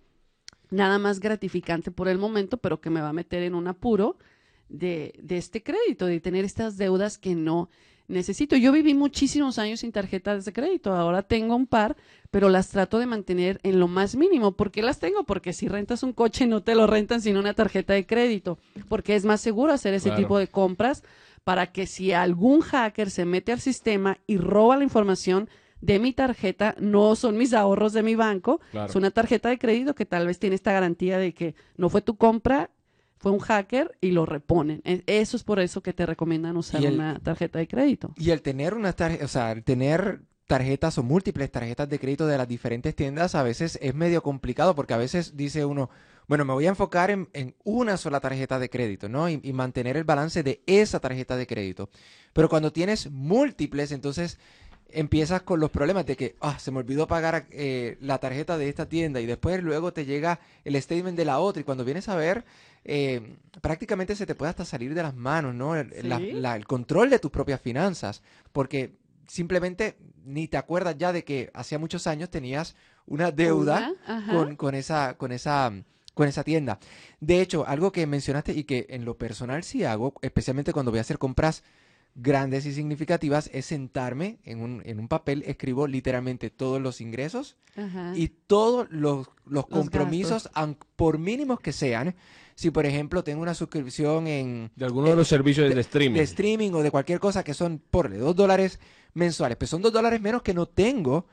[0.71, 4.19] nada más gratificante por el momento, pero que me va a meter en un apuro
[4.69, 7.71] de, de este crédito, de tener estas deudas que no
[8.09, 8.57] necesito.
[8.57, 11.97] Yo viví muchísimos años sin tarjetas de crédito, ahora tengo un par,
[12.31, 14.53] pero las trato de mantener en lo más mínimo.
[14.53, 15.25] ¿Por qué las tengo?
[15.25, 19.15] Porque si rentas un coche no te lo rentan sin una tarjeta de crédito, porque
[19.17, 20.23] es más seguro hacer ese Claro.
[20.23, 21.03] tipo de compras
[21.45, 25.49] para que si algún hacker se mete al sistema y roba la información
[25.81, 28.89] de mi tarjeta, no son mis ahorros de mi banco, Claro.
[28.91, 32.01] es una tarjeta de crédito que tal vez tiene esta garantía de que no fue
[32.03, 32.71] tu compra,
[33.19, 34.81] fue un hacker y lo reponen.
[34.85, 38.13] E- Eso es por eso que te recomiendan usar el- una tarjeta de crédito.
[38.17, 42.27] Y el tener una tarjeta, o sea, el tener tarjetas o múltiples tarjetas de crédito
[42.27, 45.91] de las diferentes tiendas a veces es medio complicado porque a veces dice uno,
[46.29, 49.29] bueno, me voy a enfocar en, en una sola tarjeta de crédito, ¿no?
[49.29, 51.89] Y, y mantener el balance de esa tarjeta de crédito.
[52.33, 54.39] Pero cuando tienes múltiples, entonces
[54.89, 58.69] empiezas con los problemas de que, ah, se me olvidó pagar eh, la tarjeta de
[58.69, 62.09] esta tienda y después luego te llega el statement de la otra y cuando vienes
[62.09, 62.45] a ver,
[62.89, 65.75] eh, prácticamente se te puede hasta salir de las manos, ¿no?
[65.77, 66.33] El, la- Sí.
[66.33, 68.23] la- el control de tus propias finanzas,
[68.53, 68.97] porque
[69.27, 74.57] simplemente ni te acuerdas ya de que hacía muchos años tenías una deuda Una, con,
[74.57, 75.73] con esa, con esa,
[76.15, 76.79] con esa tienda.
[77.21, 80.99] De hecho, algo que mencionaste y que en lo personal sí hago, especialmente cuando voy
[80.99, 81.63] a hacer compras
[82.15, 87.57] grandes y significativas, es sentarme en un, en un papel, escribo literalmente todos los ingresos
[87.77, 88.13] Ajá.
[88.17, 90.49] y todos los, los Los compromisos,
[90.97, 92.15] por mínimos que sean.
[92.57, 96.17] Si, por ejemplo, tengo una suscripción en De alguno de los servicios de, streaming.
[96.17, 98.81] de streaming o de cualquier cosa que son por dos dólares
[99.15, 101.27] mensuales, pues son dos dólares menos que no tengo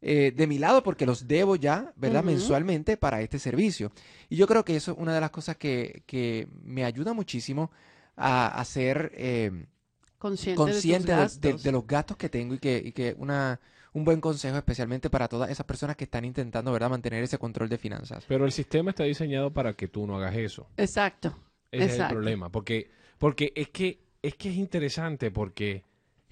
[0.00, 2.22] eh, de mi lado porque los debo ya, ¿verdad?
[2.22, 3.90] Mensualmente para este servicio.
[4.28, 7.72] Y yo creo que eso es una de las cosas que, que me ayuda muchísimo
[8.16, 9.66] a, a ser eh,
[10.16, 11.62] consciente, consciente de, de, tus de- gastos.
[11.64, 13.58] de los gastos que tengo y que, y que una,
[13.98, 16.88] un buen consejo especialmente para todas esas personas que están intentando, ¿verdad?
[16.90, 18.24] Mantener ese control de finanzas.
[18.26, 20.66] Pero el sistema está diseñado para que tú no hagas eso.
[20.76, 21.36] Exacto.
[21.70, 22.50] Ese es el problema.
[22.50, 25.84] Porque, porque es que es que es interesante porque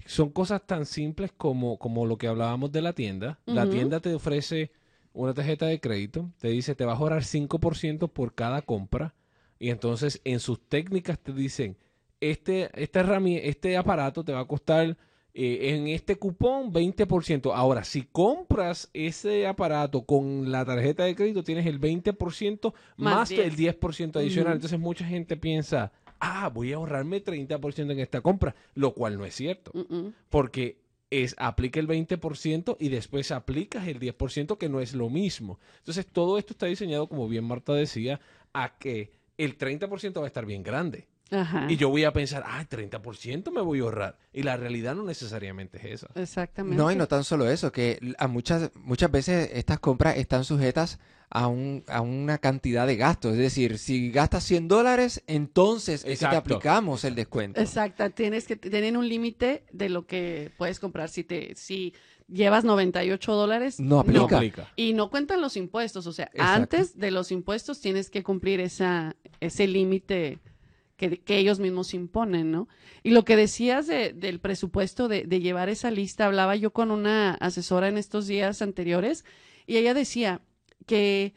[0.05, 3.39] son cosas tan simples como, como lo que hablábamos de la tienda.
[3.45, 4.71] La tienda te ofrece
[5.13, 9.13] una tarjeta de crédito, te dice te vas a ahorrar 5% por cada compra.
[9.59, 11.77] Y entonces en sus técnicas te dicen,
[12.19, 14.97] este, esta herramie- este aparato te va a costar
[15.39, 17.51] eh, en este cupón 20%.
[17.53, 23.29] Ahora, si compras ese aparato con la tarjeta de crédito, tienes el 20% más, Más
[23.29, 24.53] del 10% adicional.
[24.53, 29.25] Entonces mucha gente piensa, ah, voy a ahorrarme 30% en esta compra, lo cual no
[29.25, 30.13] es cierto, Mm, mm.
[30.31, 30.79] porque
[31.11, 35.59] es aplica el 20% y después aplicas el 10% que no es lo mismo.
[35.77, 38.19] Entonces todo esto está diseñado, como bien Marta decía,
[38.53, 41.05] a que el 30% va a estar bien grande.
[41.31, 41.65] Ajá.
[41.69, 44.17] Y yo voy a pensar, ah, 30% me voy a ahorrar.
[44.33, 46.07] Y la realidad no necesariamente es esa.
[46.15, 46.77] Exactamente.
[46.77, 50.99] No, y no tan solo eso, que a muchas, muchas veces estas compras están sujetas
[51.29, 53.33] a, un, a una cantidad de gastos.
[53.33, 57.59] Es decir, si gastas 100 dólares, entonces es que te aplicamos el descuento.
[57.59, 61.09] Exacto, tienes que tienen un límite de lo que puedes comprar.
[61.09, 61.93] Si te si
[62.29, 64.35] llevas 98 dólares, No No aplica.
[64.37, 64.71] aplica.
[64.75, 66.53] Y no cuentan los impuestos, o sea, Exacto.
[66.53, 70.39] antes de los impuestos tienes que cumplir esa ese límite
[70.97, 72.67] que, ellos mismos imponen, ¿no?
[73.03, 76.91] Y lo que decías de- del presupuesto de, de llevar esa lista, hablaba yo con
[76.91, 79.23] una asesora en estos días anteriores
[79.67, 80.41] y ella decía
[80.85, 81.33] que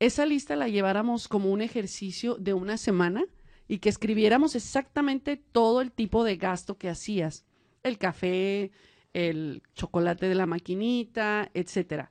[0.00, 3.24] esa lista la lleváramos como un ejercicio de una semana
[3.68, 7.44] y que escribiéramos exactamente todo el tipo de gasto que hacías.
[7.82, 8.72] El café,
[9.12, 12.10] el chocolate de la maquinita, etcétera.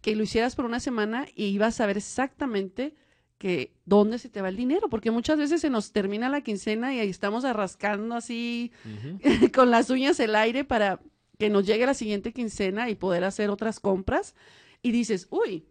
[0.00, 2.94] Que lo hicieras por una semana y ibas a ver exactamente
[3.38, 6.94] que dónde se te va el dinero, porque muchas veces se nos termina la quincena
[6.94, 8.70] y ahí estamos arrascando así
[9.54, 11.00] con las uñas el aire para
[11.38, 14.34] que nos llegue la siguiente quincena y poder hacer otras compras.
[14.82, 15.64] Y dices, uy,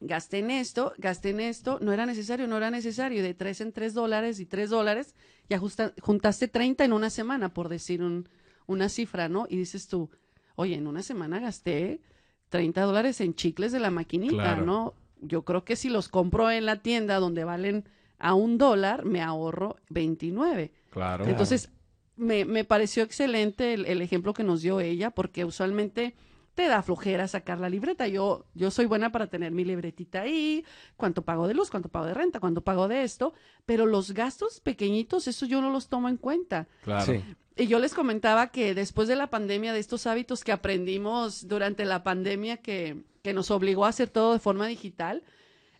[0.00, 3.22] gasté en esto, gasté en esto, no era necesario, no era necesario.
[3.22, 5.14] De tres en tres dólares y tres dólares,
[5.48, 8.28] ya justa- juntaste 30 en una semana, por decir un-
[8.66, 9.46] una cifra, ¿no?
[9.48, 10.10] Y dices tú,
[10.56, 12.00] oye, en una semana gasté
[12.48, 14.66] 30 dólares en chicles de la maquinita, Claro.
[14.66, 14.94] ¿no?
[15.20, 19.20] Yo creo que si los compro en la tienda donde valen a un dólar, me
[19.20, 20.72] ahorro 29.
[20.90, 21.26] Claro.
[21.26, 21.70] Entonces,
[22.16, 26.14] me, me pareció excelente el, el ejemplo que nos dio ella, porque usualmente
[26.58, 28.08] te da flojera sacar la libreta.
[28.08, 30.64] Yo, yo soy buena para tener mi libretita ahí,
[30.96, 33.32] cuánto pago de luz, cuánto pago de renta, cuánto pago de esto,
[33.64, 36.66] pero los gastos pequeñitos, eso yo no los tomo en cuenta.
[36.82, 37.04] Claro.
[37.12, 37.22] Sí.
[37.56, 41.84] Y yo les comentaba que después de la pandemia, de estos hábitos que aprendimos durante
[41.84, 45.22] la pandemia que, que nos obligó a hacer todo de forma digital,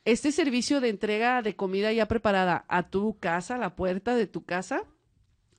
[0.05, 4.29] este servicio de entrega de comida ya preparada a tu casa, a la puerta de
[4.29, 4.85] tu casa,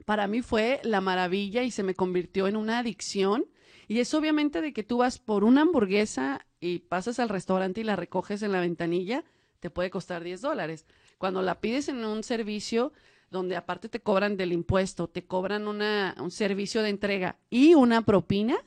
[0.06, 3.48] para mí fue la maravilla y se me convirtió en una adicción.
[3.90, 7.84] Y es obviamente de que tú vas por una hamburguesa y pasas al restaurante y
[7.84, 9.24] la recoges en la ventanilla,
[9.60, 10.86] te puede costar 10 dólares.
[11.18, 12.94] Cuando la pides en un servicio
[13.32, 18.04] donde aparte te cobran del impuesto, te cobran una, un servicio de entrega y una
[18.04, 18.58] propina,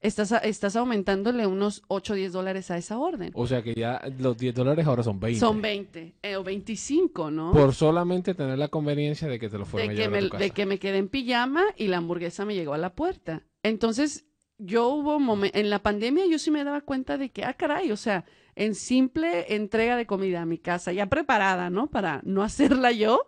[0.00, 3.30] estás, estás aumentándole unos 8 o 10 dólares a esa orden.
[3.34, 5.38] O sea que ya los 10 dólares ahora son 20.
[5.38, 7.52] Son 20 eh, o 25, ¿no?
[7.52, 10.20] Por solamente tener la conveniencia de que te lo fueran de a que, me, a
[10.22, 10.42] tu casa.
[10.42, 13.44] de que me quedé en pijama y la hamburguesa me llegó a la puerta.
[13.64, 14.26] Entonces,
[14.58, 17.90] yo hubo momen- en la pandemia yo sí me daba cuenta de que, ah, caray,
[17.90, 18.24] o sea,
[18.54, 21.88] en simple entrega de comida a mi casa, ya preparada, ¿no?
[21.88, 23.26] Para no hacerla yo,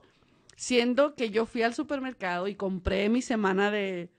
[0.57, 4.11] siendo que yo fui al supermercado y compré mi semana de,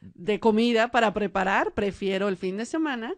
[0.00, 3.14] de comida para preparar, prefiero el fin de semana,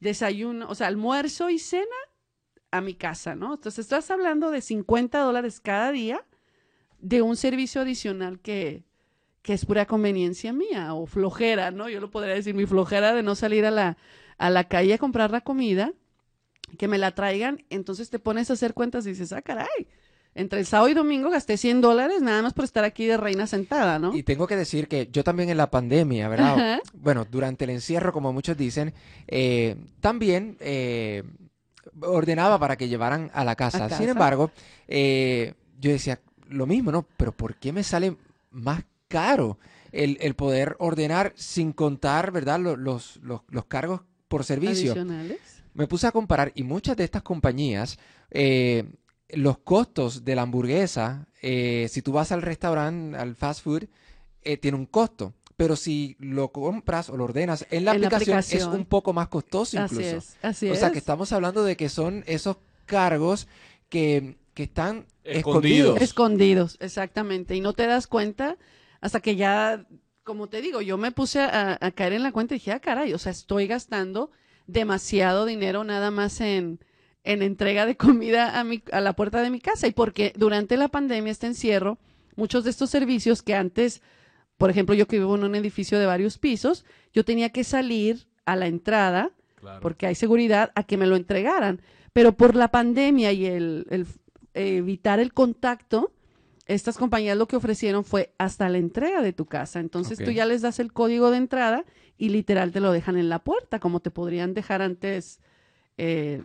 [0.00, 1.86] desayuno, o sea, almuerzo y cena
[2.70, 3.54] a mi casa, ¿no?
[3.54, 6.24] Entonces, estás hablando de 50 dólares cada día
[6.98, 8.84] de un servicio adicional que,
[9.44, 11.90] que es pura conveniencia mía o flojera, ¿no?
[11.90, 13.98] Yo lo podría decir, mi flojera de no salir a la,
[14.38, 15.92] a la calle a comprar la comida,
[16.78, 19.68] que me la traigan, entonces te pones a hacer cuentas y dices, ah, caray,
[20.34, 23.46] entre el sábado y domingo gasté 100 dólares nada más por estar aquí de reina
[23.46, 24.16] sentada, ¿no?
[24.16, 26.54] Y tengo que decir que yo también en la pandemia, ¿verdad?
[26.54, 26.80] Ajá.
[26.94, 28.94] Bueno, durante el encierro, como muchos dicen,
[29.28, 31.22] eh, también eh,
[32.00, 33.84] ordenaba para que llevaran a la casa.
[33.84, 34.50] A Sin embargo,
[34.88, 37.06] eh, yo decía lo mismo, ¿no?
[37.18, 38.16] Pero ¿por qué me sale
[38.50, 38.82] más
[39.18, 39.58] caro
[39.92, 42.58] el, el poder ordenar sin contar, ¿verdad?
[42.60, 44.92] Lo- Los, los, los cargos por servicio.
[44.92, 45.38] Adicionales.
[45.74, 47.98] Me puse a comparar y muchas de estas compañías,
[48.30, 48.84] eh,
[49.28, 53.84] los costos de la hamburguesa, eh, si tú vas al restaurante, al fast food,
[54.42, 55.32] eh, tiene un costo.
[55.56, 59.12] Pero si lo compras o lo ordenas en la, En la aplicación, es un poco
[59.12, 60.16] más costoso Así incluso.
[60.16, 60.92] es, así o sea es.
[60.92, 63.46] que estamos hablando de que son esos cargos
[63.88, 66.00] que, que están Escondidos.
[66.02, 66.02] escondidos.
[66.02, 67.54] Escondidos, exactamente.
[67.54, 68.56] Y no te das cuenta
[69.04, 69.86] hasta que ya,
[70.22, 72.80] como te digo, yo me puse a, a caer en la cuenta y dije, ah,
[72.80, 74.30] caray, o sea, estoy gastando
[74.66, 76.80] demasiado dinero nada más en,
[77.22, 79.86] en entrega de comida a, mi, a la puerta de mi casa.
[79.86, 81.98] Y porque durante la pandemia, este encierro,
[82.34, 84.00] muchos de estos servicios que antes,
[84.56, 88.26] por ejemplo, yo que vivo en un edificio de varios pisos, yo tenía que salir
[88.46, 89.80] a la entrada Claro.
[89.80, 91.80] porque hay seguridad a que me lo entregaran.
[92.14, 94.06] Pero por la pandemia y el, el,
[94.54, 96.12] eh, evitar el contacto,
[96.66, 99.80] estas compañías lo que ofrecieron fue hasta la entrega de tu casa.
[99.80, 101.84] Entonces tú ya les das el código de entrada
[102.16, 105.40] y literal te lo dejan en la puerta, como te podrían dejar antes
[105.98, 106.42] eh,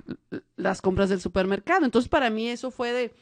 [0.57, 1.85] las compras del supermercado.
[1.85, 3.13] Entonces para mí eso fue de,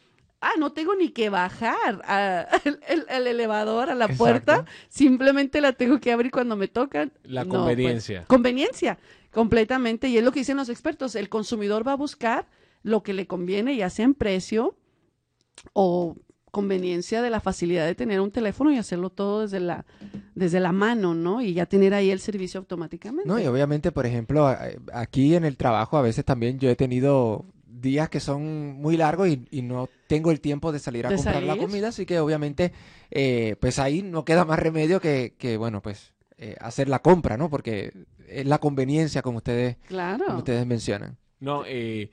[0.41, 5.61] ah, no tengo ni que bajar a- el, el- el elevador a la puerta, simplemente
[5.61, 7.13] la tengo que abrir cuando me tocan.
[7.23, 8.25] La No, pues, conveniencia.
[8.25, 8.97] Conveniencia,
[9.31, 10.07] completamente.
[10.09, 11.15] Y es lo que dicen los expertos.
[11.15, 12.47] El consumidor va a buscar
[12.81, 14.75] lo que le conviene, ya sea en precio
[15.73, 16.15] o
[16.51, 19.85] conveniencia de la facilidad de tener un teléfono y hacerlo todo desde la,
[20.35, 21.41] desde la mano, ¿no?
[21.41, 23.27] Y ya tener ahí el servicio automáticamente.
[23.27, 24.47] No, y obviamente, por ejemplo,
[24.93, 29.27] aquí en el trabajo a veces también yo he tenido días que son muy largos
[29.27, 32.19] y, y no tengo el tiempo de salir a ¿De comprar la comida, así que
[32.19, 32.71] obviamente,
[33.11, 37.37] eh, pues ahí no queda más remedio que, que, bueno, pues eh, hacer la compra,
[37.37, 37.49] ¿no?
[37.51, 37.91] Porque
[38.27, 40.25] es la conveniencia, como ustedes, Claro.
[40.25, 41.17] como ustedes mencionan.
[41.39, 42.09] No, eh,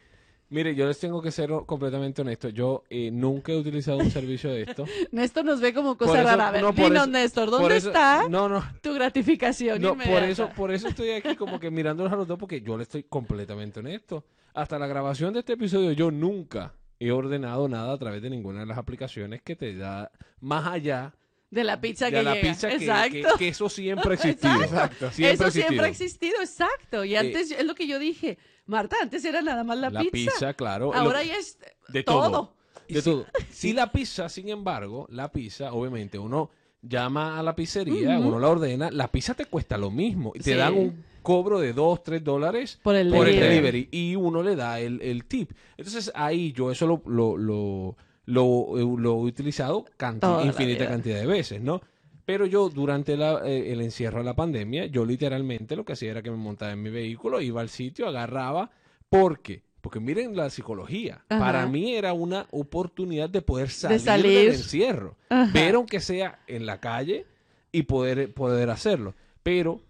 [0.50, 2.48] mire, yo les tengo que ser completamente honesto.
[2.48, 4.84] Yo eh, nunca he utilizado un servicio de esto.
[5.12, 6.48] Néstor nos ve como cosa eso- rara.
[6.48, 10.48] A ver, no, dinos, Néstor, ¿dónde eso- está No, no, tu gratificación no, por eso,
[10.50, 13.80] por eso estoy aquí como que mirándolos a los dos porque yo le estoy completamente
[13.80, 14.24] honesto.
[14.54, 18.60] Hasta la grabación de este episodio yo nunca he ordenado nada a través de ninguna
[18.60, 21.12] de las aplicaciones que te da más allá
[21.54, 22.48] De la pizza de que la llega.
[22.50, 23.10] pizza que, Exacto.
[23.32, 24.62] que- que eso siempre ha existido.
[24.62, 25.10] Exacto.
[25.10, 26.34] Siempre ha Eso siempre ha existido.
[26.40, 27.04] exacto.
[27.04, 28.38] Y antes es lo que yo dije.
[28.66, 30.86] Marta, antes era nada más la, La pizza, claro.
[30.86, 32.30] Lo- Ahora ya es de todo.
[32.30, 32.56] todo.
[32.88, 33.26] De todo.
[33.50, 36.50] Si la pizza, sin embargo, la pizza, obviamente, uno
[36.82, 40.32] llama a la pizzería, uno la ordena, la pizza te cuesta lo mismo.
[40.34, 43.54] Y te dan un cobro de 2, 3 dólares Por el por el delivery.
[43.54, 45.52] delivery y uno le da el, el tip.
[45.78, 51.26] Entonces ahí yo eso lo, lo, lo, lo- lo he utilizado canti- infinita cantidad de
[51.26, 51.80] veces, ¿no?
[52.24, 56.10] Pero yo durante la, eh, el encierro de la pandemia, yo literalmente lo que hacía
[56.12, 58.70] era que me montaba en mi vehículo, iba al sitio, agarraba,
[59.10, 59.62] ¿por qué?
[59.82, 61.22] Porque miren la psicología.
[61.28, 61.38] Ajá.
[61.38, 64.38] Para mí era una oportunidad de poder salir, salir.
[64.38, 65.16] del encierro.
[65.28, 65.50] Ajá.
[65.52, 67.26] Ver aunque sea en la calle
[67.70, 69.14] y poder, poder hacerlo.
[69.42, 69.82] Pero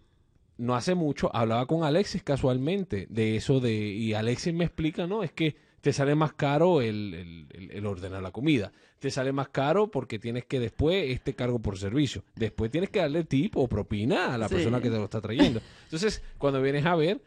[0.58, 5.22] no hace mucho hablaba con Alexis casualmente de eso de, y Alexis me explica, no,
[5.22, 8.72] es que te sale más caro el, el- ordenar la comida.
[8.98, 12.24] Te sale más caro porque tienes que después este cargo por servicio.
[12.36, 14.54] Después tienes que darle tip o propina a la Sí.
[14.54, 15.60] persona que te lo está trayendo.
[15.84, 17.20] Entonces, cuando vienes a ver,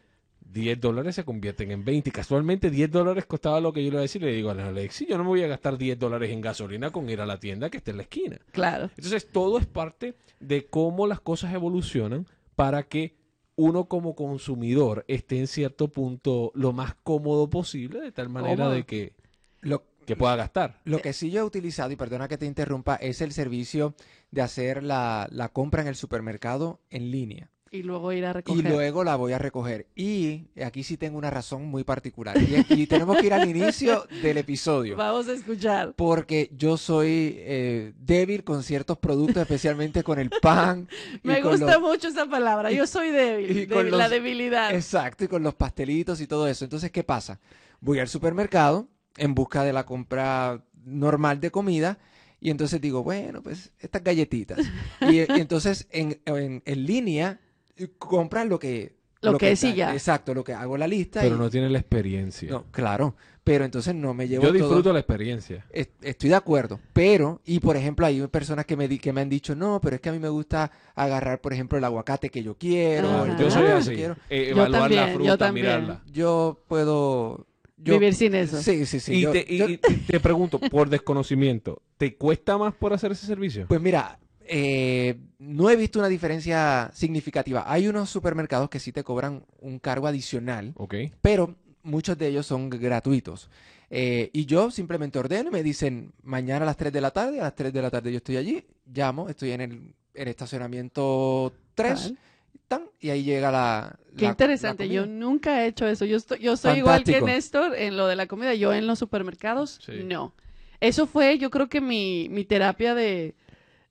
[0.52, 2.10] 10 dólares se convierten en 20.
[2.10, 4.24] Y casualmente 10 dólares costaba lo que yo le iba a decir.
[4.24, 7.08] Le digo a Alexis, yo no me voy a gastar 10 dólares en gasolina con
[7.12, 8.39] ir a la tienda que está en la esquina.
[8.54, 8.89] Claro.
[8.98, 13.15] Entonces, todo es parte de cómo las cosas evolucionan para que
[13.58, 18.86] uno como consumidor esté en cierto punto lo más cómodo posible, de tal manera de
[18.86, 19.13] que,
[19.62, 20.80] Lo, que pueda gastar.
[20.86, 23.96] lo que sí yo he utilizado, y perdona que te interrumpa, es el servicio
[24.32, 27.50] de hacer la, la compra en el supermercado en línea.
[27.78, 28.70] Y luego ir a Y recoger.
[28.72, 29.88] luego la voy a recoger.
[29.96, 32.36] Y aquí sí tengo una razón muy particular.
[32.42, 34.96] Y, y tenemos que ir al inicio del episodio.
[34.96, 35.94] Vamos a escuchar.
[35.96, 40.88] Porque yo soy eh, débil con ciertos productos, especialmente con el pan.
[41.24, 42.72] y Me gusta los- mucho esa palabra.
[42.72, 43.58] Yo soy débil.
[43.58, 44.74] y con débil, La debilidad.
[44.74, 46.63] Exacto, y con los pastelitos y todo eso.
[46.66, 47.40] Entonces, ¿qué pasa?
[47.80, 48.88] Voy al supermercado
[49.18, 51.98] en busca de la compra normal de comida
[52.40, 54.60] y entonces digo, bueno, pues estas galletitas.
[55.02, 57.40] Y, y entonces en, en, en línea
[57.98, 58.96] compras lo que...
[59.20, 59.94] Lo que es y está- ya.
[59.94, 61.22] Exacto, lo que hago la lista.
[61.22, 62.52] Pero y- no tiene la experiencia.
[62.52, 65.66] no, claro, pero entonces no me llevo Yo todo- disfruto la experiencia.
[65.72, 69.22] Es- Estoy de acuerdo, pero, y por ejemplo, hay personas que me, di- que me
[69.22, 72.30] han dicho, no, pero es que a mí me gusta agarrar, por ejemplo, el aguacate
[72.30, 73.26] que yo quiero.
[73.26, 73.96] El yo soy así.
[73.96, 74.16] quiero.
[74.30, 75.66] Eh, Yo evaluar la también, yo fruta, también.
[75.66, 76.04] mirarla.
[76.12, 77.48] Yo puedo...
[77.78, 78.62] yo- Vivir sin eso.
[78.62, 79.16] Sí, sí, sí.
[79.16, 83.13] y, yo- te, y- yo- y te pregunto, por desconocimiento, ¿te cuesta más por hacer
[83.13, 83.66] ese servicio?
[83.68, 87.64] Pues mira, eh, no he visto una diferencia significativa.
[87.72, 90.74] Hay unos supermercados que sí te cobran un cargo adicional,
[91.22, 93.50] pero muchos de ellos son gratuitos.
[93.90, 97.40] Eh, y yo simplemente ordeno y me dicen mañana a las 3 de la tarde,
[97.40, 101.54] a las 3 de la tarde yo estoy allí, llamo, estoy en el, el estacionamiento
[101.76, 102.16] 3, Vale.
[102.68, 103.98] tan, y ahí llega la...
[104.18, 104.86] Qué la- interesante.
[104.88, 106.04] la Yo nunca he hecho eso.
[106.06, 107.22] Yo, estoy, yo soy igual que.
[107.22, 108.54] Néstor en lo de la comida.
[108.56, 110.04] Yo en los supermercados, Sí.
[110.04, 110.34] no.
[110.80, 113.36] Eso fue, yo creo que mi, mi terapia de,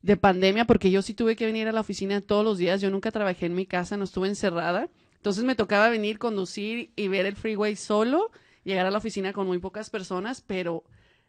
[0.06, 2.80] de pandemia, porque yo sí tuve que venir a la oficina todos los días.
[2.80, 4.88] Yo nunca trabajé en mi casa, no estuve encerrada.
[5.16, 8.30] Entonces me tocaba venir, conducir y ver el freeway solo,
[8.62, 10.84] llegar a la oficina con muy pocas personas, pero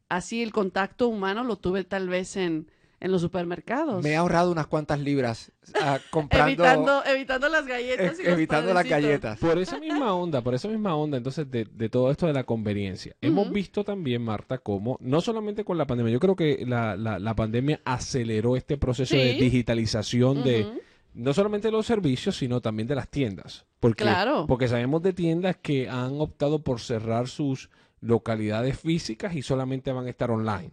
[0.10, 4.04] así el contacto humano lo tuve tal vez en, en los supermercados.
[4.04, 6.48] Me he ahorrado unas cuantas libras ah, comprando...
[6.66, 9.38] evitando, evitando las galletas y los evitando las galletas.
[9.40, 12.44] Por esa misma onda, por esa misma onda, entonces, de, de todo esto de la
[12.44, 13.16] conveniencia.
[13.22, 17.20] Hemos visto también, Marta, cómo, no solamente con la pandemia, yo creo que la, la-
[17.20, 20.68] la pandemia aceleró este proceso de digitalización de
[21.14, 23.66] no solamente de los servicios, sino también de las tiendas.
[23.80, 24.46] Porque, Claro.
[24.48, 27.70] Porque sabemos de tiendas que han optado por cerrar sus
[28.02, 30.72] localidades físicas y solamente van a estar online.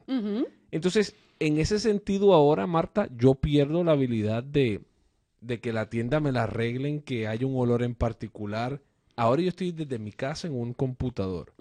[0.70, 4.82] Entonces, en ese sentido ahora, Marta, yo pierdo la habilidad de,
[5.40, 8.82] de que la tienda me la arreglen, que haya un olor en particular.
[9.16, 11.52] Ahora yo estoy desde mi casa en un computador,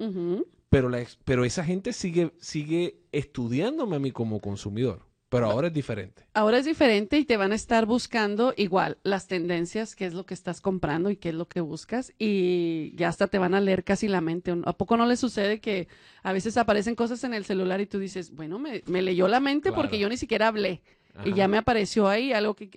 [0.70, 5.02] pero, la, pero esa gente sigue, sigue estudiándome a mí como consumidor.
[5.34, 6.24] Pero ahora es diferente.
[6.34, 10.26] Ahora es diferente y te van a estar buscando igual las tendencias, qué es lo
[10.26, 13.62] que estás comprando y qué es lo que buscas y ya hasta te van a
[13.62, 14.54] leer casi la mente.
[14.66, 15.88] ¿A poco no le sucede que
[16.24, 19.40] a veces aparecen cosas en el celular y tú dices, bueno, me, me leyó la
[19.40, 19.82] mente Claro.
[19.82, 20.82] porque yo ni siquiera hablé
[21.26, 22.68] y ya me apareció ahí algo que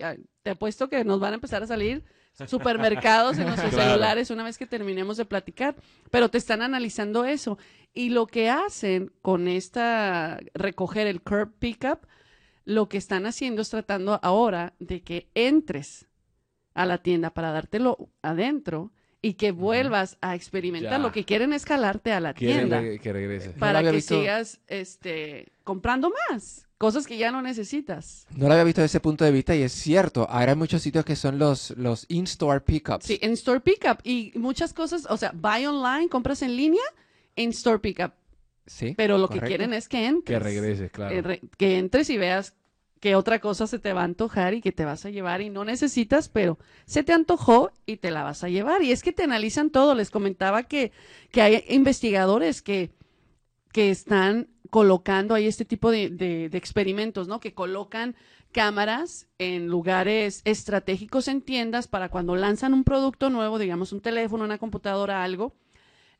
[0.43, 2.03] te apuesto que nos van a empezar a salir
[2.45, 3.89] supermercados en nuestros Claro.
[3.91, 5.75] celulares una vez que terminemos de platicar,
[6.11, 7.57] pero te están analizando eso.
[7.93, 11.99] Y lo que hacen con esta recoger el curb pickup,
[12.67, 16.05] lo que están haciendo es tratando ahora de que entres
[16.73, 20.91] a la tienda para dártelo adentro y que vuelvas a experimentar.
[20.91, 20.97] Ya.
[20.99, 23.47] Lo que quieren es jalarte a la Quieren tienda re- que regrese.
[23.47, 24.19] No lo para que visto.
[24.19, 28.27] sigas este, comprando más, cosas que ya no necesitas.
[28.35, 30.27] No lo había visto desde ese punto de vista y es cierto.
[30.29, 33.05] Ahora hay muchos sitios que son los, los in-store pickups.
[33.05, 36.83] Sí, en store pickup y muchas cosas, o sea, buy online, compras en línea,
[37.37, 38.11] en store pickup.
[38.67, 40.37] Sí, Pero lo que quieren es que entres.
[40.37, 41.15] Que regreses, claro.
[41.15, 42.53] Eh, re- que entres y veas
[42.99, 45.49] que otra cosa se te va a antojar y que te vas a llevar y
[45.49, 48.81] no necesitas, pero se te antojó y te la vas a llevar.
[48.83, 49.95] Y es que te analizan todo.
[49.95, 50.91] Les comentaba que,
[51.31, 52.91] que hay investigadores que,
[53.71, 57.39] que están colocando ahí este tipo de, de- de experimentos, ¿no?
[57.39, 58.15] Que colocan
[58.51, 64.43] cámaras en lugares estratégicos en tiendas para cuando lanzan un producto nuevo, digamos un teléfono,
[64.43, 65.53] una computadora, algo,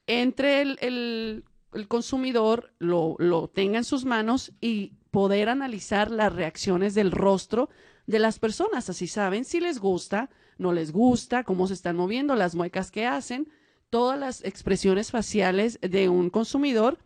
[0.05, 1.43] entre el, el-
[1.73, 7.69] el consumidor lo, lo tenga en sus manos y poder analizar las reacciones del rostro
[8.05, 8.89] de las personas.
[8.89, 13.05] Así saben si les gusta, no les gusta, cómo se están moviendo, las muecas que
[13.05, 13.49] hacen,
[13.89, 16.99] todas las expresiones faciales de un consumidor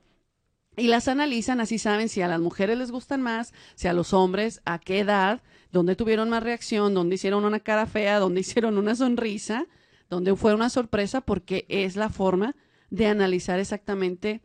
[0.78, 4.14] y las analizan, así saben si a las mujeres les gustan más, si a los
[4.14, 5.42] hombres, a qué edad,
[5.72, 9.68] dónde tuvieron más reacción, dónde hicieron una cara fea, dónde hicieron una sonrisa,
[10.10, 12.56] dónde fue una sorpresa, porque es la forma
[12.90, 14.42] de analizar exactamente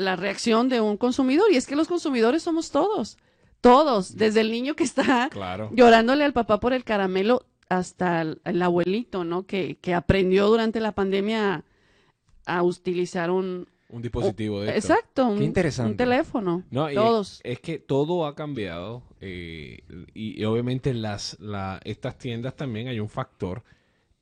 [0.00, 1.50] la reacción de un consumidor.
[1.52, 3.18] Y es que los consumidores somos todos,
[3.60, 5.70] todos, desde el niño que está Claro.
[5.72, 9.46] llorándole al papá por el caramelo hasta el, el abuelito, ¿no?
[9.46, 11.64] Que, que aprendió durante la pandemia
[12.46, 13.68] a, a utilizar un...
[13.92, 14.92] Un dispositivo de esto.
[14.92, 15.90] Exacto, un, Qué interesante.
[15.90, 16.62] un teléfono.
[16.70, 17.40] No, todos.
[17.42, 19.80] Es, es que todo ha cambiado eh,
[20.14, 23.62] y, y obviamente las, la, estas tiendas también hay un factor.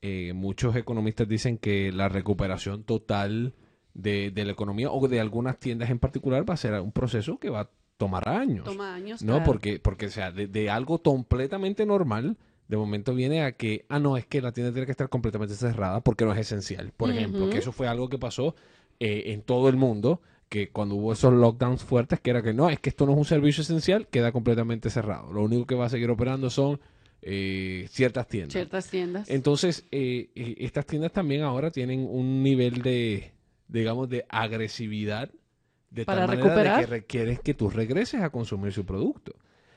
[0.01, 3.53] eh, muchos economistas dicen que la recuperación total
[3.99, 7.39] de, de la economía o de algunas tiendas en particular va a ser un proceso
[7.39, 8.65] que va a tomar años.
[8.65, 9.23] Toma años.
[9.23, 9.45] No, claro.
[9.45, 12.37] porque, porque o sea, de, de algo completamente normal,
[12.69, 15.55] de momento viene a que, ah, no, es que la tienda tiene que estar completamente
[15.55, 16.93] cerrada porque no es esencial.
[16.97, 18.55] Por ejemplo, que eso fue algo que pasó
[19.01, 22.71] eh, en todo el mundo, que cuando hubo esos lockdowns fuertes, que era que no,
[22.71, 25.33] es que esto no es un servicio esencial, queda completamente cerrado.
[25.33, 26.79] Lo único que va a seguir operando son
[27.21, 28.53] eh, ciertas tiendas.
[28.53, 29.29] Ciertas tiendas.
[29.29, 33.33] Entonces, eh, eh, estas tiendas también ahora tienen un nivel de,
[33.69, 35.31] digamos, de agresividad
[35.91, 39.33] de Para tal manera de que requieres que tú regreses a consumir su producto.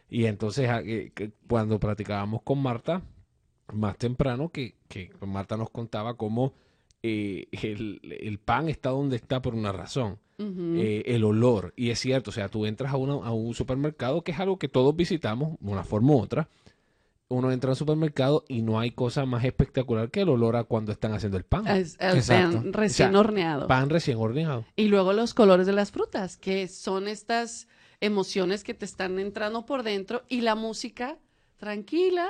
[0.10, 1.12] Y entonces, a- eh,
[1.48, 3.02] cuando platicábamos con Marta,
[3.74, 6.54] más temprano, que, que Marta nos contaba cómo
[7.04, 10.18] eh, el, el pan está donde está por una razón.
[10.78, 11.74] Eh, el olor.
[11.78, 14.58] Y es cierto, o sea, tú entras a, una- a un supermercado, que es algo
[14.58, 16.50] que todos visitamos, de una forma u otra.
[17.32, 20.92] Uno entra al supermercado y no hay cosa más espectacular que el olor a cuando
[20.92, 21.66] están haciendo el pan.
[21.68, 22.58] Es- el Exacto.
[22.58, 23.68] pan recién O sea, horneado.
[23.68, 24.66] Pan recién horneado.
[24.76, 27.68] Y luego los colores de las frutas, que son estas
[28.02, 31.18] emociones que te están entrando por dentro y la música
[31.58, 32.28] tranquila,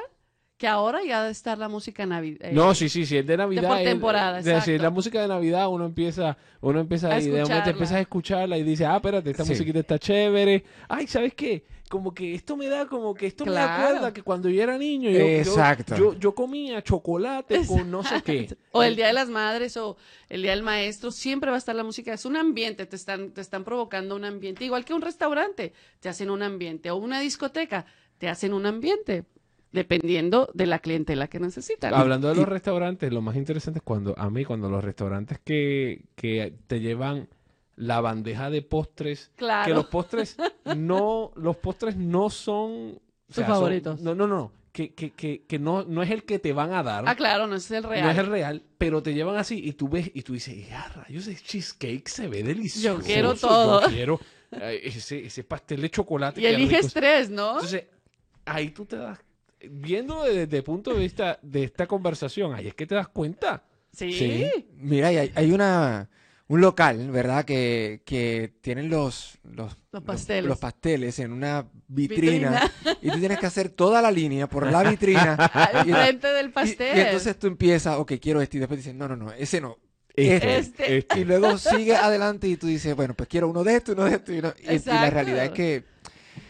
[0.62, 2.54] que ahora ya debe estar la música navideña.
[2.54, 3.68] No, sí, sí, sí, es de Navidad.
[3.68, 4.84] por es- temporada, es decir, exacto.
[4.84, 7.72] la música de Navidad uno empieza, uno empieza A ahí, de momento escucharla.
[7.72, 9.50] empiezas a escucharla y dice, ah, espérate, esta Sí.
[9.54, 10.64] musiquita está chévere.
[10.88, 11.66] Ay, ¿sabes qué?
[11.90, 15.10] Como que esto me da, como que esto me acuerda que cuando yo era niño,
[15.10, 15.96] yo, Exacto.
[15.98, 18.56] yo, yo comía chocolate con no sé qué.
[18.72, 19.98] O el Día de las Madres o
[20.30, 22.14] el Día del Maestro, siempre va a estar la música.
[22.14, 24.64] Es un ambiente, te están, te están provocando un ambiente.
[24.64, 26.92] Igual que un restaurante, te hacen un ambiente.
[26.92, 27.88] O una discoteca,
[28.20, 29.26] te hacen un ambiente.
[29.72, 31.94] Dependiendo de la clientela que necesitan.
[31.94, 36.04] Hablando de los restaurantes, lo más interesante es cuando, a mí, cuando los restaurantes que,
[36.16, 37.30] que te llevan
[37.78, 39.66] la bandeja de postres, Claro.
[39.68, 40.36] que los postres
[40.76, 43.00] no, los postres no son...
[43.00, 44.02] o son- favoritos.
[44.02, 46.84] no, no, no, que, que, que, que no, no es el que te van a
[46.84, 47.06] dar.
[47.08, 48.04] Ah, claro, no es el real.
[48.06, 50.88] No es el real, pero te llevan así y tú ves y tú dices, ya
[50.90, 53.00] rayos, ese cheesecake se ve delicioso.
[53.00, 53.82] Yo quiero todo.
[53.84, 54.20] Yo quiero
[54.52, 56.42] eh, ese, ese pastel de chocolate.
[56.42, 57.00] Y eliges rico".
[57.00, 57.54] tres, ¿no?
[57.54, 57.86] Entonces,
[58.46, 59.18] ahí tú te das,
[59.70, 63.64] viéndolo desde el punto de vista de esta conversación, ahí es que te das cuenta.
[63.94, 64.12] sí.
[64.14, 64.68] Sí.
[64.76, 66.10] Mira, hay, hay una,
[66.48, 67.46] un local, ¿verdad?
[67.46, 70.46] Que, que tienen los, los, Los pasteles.
[70.46, 74.84] los pasteles en una vitrina, y tú tienes que hacer toda la línea por la
[74.84, 75.34] vitrina.
[75.54, 76.98] Al y, frente del pastel.
[76.98, 79.78] y entonces tú empiezas, ok, quiero este, y después dices, no, no, no, ese no.
[80.14, 80.98] Este, Este.
[80.98, 81.20] este.
[81.22, 84.16] Y luego sigue adelante y tú dices, bueno, pues quiero uno de estos, uno de
[84.16, 84.36] estos.
[84.36, 85.84] Y, uno- y- y la realidad es que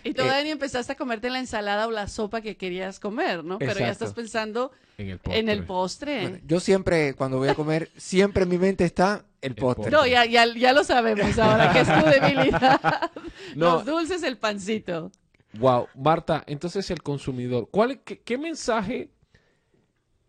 [0.12, 3.60] Y todavía ni empezaste a comerte la ensalada o la sopa que querías comer, ¿no?
[3.60, 6.22] Pero ya estás pensando En el en el postre.
[6.22, 9.90] bueno, yo siempre, cuando voy a comer, siempre en mi mente está el postre.
[9.92, 13.12] no, ya, ya, ya lo sabemos ahora, que es tu debilidad.
[13.56, 13.74] No.
[13.76, 15.12] Los dulces, el pancito.
[15.54, 19.10] Wow, Marta, entonces el consumidor, ¿cuál, qué, qué mensaje?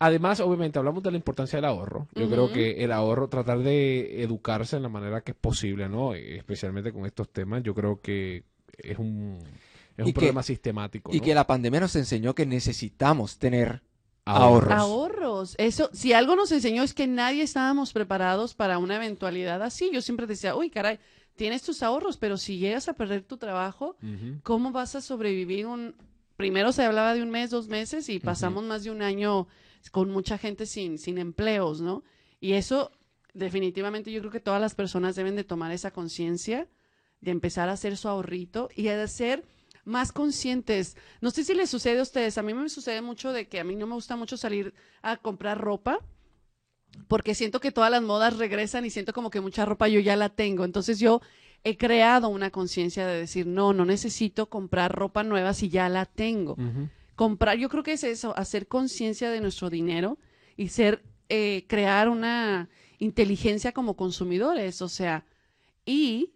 [0.00, 2.08] Además, obviamente, hablamos de la importancia del ahorro.
[2.16, 6.12] Yo creo que el ahorro, tratar de educarse en la manera que es posible, ¿no?
[6.14, 8.42] Eh, Especialmente con estos temas, yo creo que
[8.78, 9.38] es un,
[9.96, 11.12] es un que- problema sistemático.
[11.12, 11.24] Y ¿no?
[11.24, 13.82] que la pandemia nos enseñó que necesitamos tener
[14.24, 14.72] ahorros.
[14.72, 15.54] Ahorros.
[15.58, 19.90] Eso, si algo nos enseñó es que nadie estábamos preparados para una eventualidad así.
[19.92, 20.98] Yo siempre decía, uy, caray,
[21.34, 23.96] tienes tus ahorros, pero si llegas a perder tu trabajo.
[24.42, 25.94] ¿cómo vas a sobrevivir un...
[26.36, 29.46] Primero se hablaba de un mes, dos meses y pasamos más de un año
[29.90, 32.02] con mucha gente sin, sin empleos, ¿no?
[32.40, 32.90] Y eso
[33.34, 36.68] definitivamente yo creo que todas las personas deben de tomar esa conciencia
[37.22, 39.44] de empezar a hacer su ahorrito y de ser
[39.84, 40.96] más conscientes.
[41.20, 43.64] No sé si les sucede a ustedes, a mí me sucede mucho de que a
[43.64, 45.98] mí no me gusta mucho salir a comprar ropa
[47.08, 50.16] porque siento que todas las modas regresan y siento como que mucha ropa yo ya
[50.16, 50.64] la tengo.
[50.64, 51.22] Entonces yo
[51.64, 56.06] he creado una conciencia de decir, no, no necesito comprar ropa nueva si ya la
[56.06, 56.56] tengo.
[57.14, 60.18] Comprar, yo creo que es eso, hacer conciencia de nuestro dinero
[60.56, 62.68] y ser, eh, crear una
[62.98, 65.24] inteligencia como consumidores, o sea,
[65.86, 66.32] y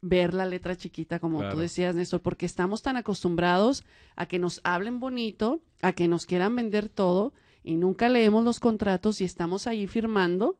[0.00, 1.54] ver la letra chiquita, como Claro.
[1.54, 3.84] tú decías, Néstor, porque estamos tan acostumbrados
[4.16, 7.32] a que nos hablen bonito, a que nos quieran vender todo
[7.64, 10.56] y nunca leemos los contratos y estamos ahí firmando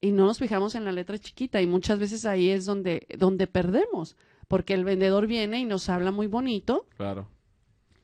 [0.00, 3.46] y no nos fijamos en la letra chiquita y muchas veces ahí es donde, donde
[3.46, 4.16] perdemos,
[4.48, 7.26] porque el vendedor viene y nos habla muy bonito Claro.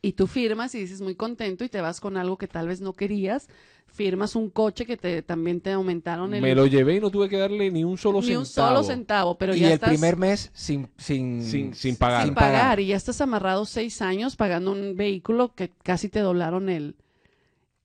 [0.03, 2.81] Y tú firmas y dices muy contento y te vas con algo que tal vez
[2.81, 3.49] no querías,
[3.87, 6.41] firmas un coche que te, también te aumentaron el...
[6.41, 8.41] Me lo llevé y no tuve que darle ni un solo ni centavo.
[8.41, 9.91] un solo centavo, pero y ya el estás...
[9.91, 12.25] primer mes sin, sin, Sin- sin pagar.
[12.25, 16.69] sin pagar y ya estás amarrado seis años pagando un vehículo que casi te doblaron
[16.71, 16.95] el,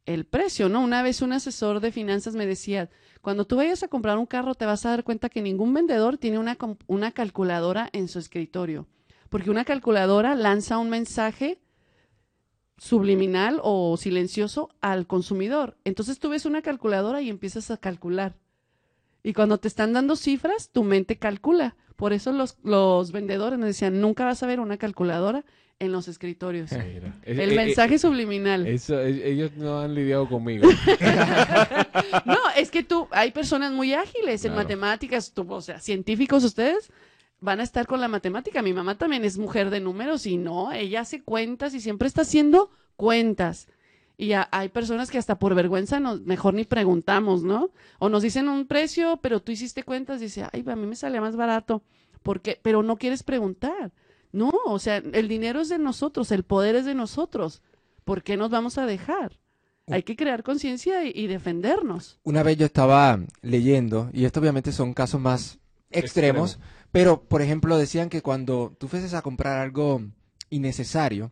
[0.05, 0.81] el precio, ¿no?
[0.81, 2.89] Una vez un asesor de finanzas me decía,
[3.21, 6.17] cuando tú vayas a comprar un carro te vas a dar cuenta que ningún vendedor
[6.17, 6.57] tiene una,
[6.87, 8.87] una calculadora en su escritorio,
[9.29, 11.59] porque una calculadora lanza un mensaje
[12.77, 15.77] subliminal o silencioso al consumidor.
[15.85, 18.35] Entonces tú ves una calculadora y empiezas a calcular.
[19.23, 21.75] Y cuando te están dando cifras, tu mente calcula.
[21.95, 25.45] Por eso los, los vendedores nos decían, nunca vas a ver una calculadora
[25.79, 26.71] en los escritorios.
[26.93, 28.67] Mira, es- El eh, mensaje eh, subliminal.
[28.67, 30.67] eso, eh, ellos no han lidiado conmigo.
[32.25, 36.91] No, es que tú, hay personas muy ágiles en matemáticas, tú, o sea, científicos ustedes
[37.45, 38.61] van a estar con la matemática.
[38.61, 42.23] Mi mamá también es mujer de números y no, ella hace cuentas y siempre está
[42.23, 43.67] haciendo cuentas.
[44.17, 47.71] Y ya hay personas que hasta por vergüenza nos, mejor ni preguntamos, ¿no?
[47.99, 51.19] O nos dicen un precio, pero tú hiciste cuentas, dice, ay, a mí me sale
[51.21, 51.83] más barato.
[52.23, 52.59] ¿Por qué?
[52.61, 53.93] Pero no quieres preguntar.
[54.31, 57.61] No, o sea, el dinero es de nosotros, el poder es de nosotros.
[58.03, 59.39] ¿Por qué nos vamos a dejar?
[59.87, 62.19] Hay que crear conciencia y, y defendernos.
[62.23, 65.59] Una vez yo estaba leyendo, y esto obviamente son casos más
[65.91, 66.75] extremos, Extremo.
[66.95, 70.01] Pero por ejemplo decían que cuando tú fueses a comprar algo
[70.49, 71.31] innecesario,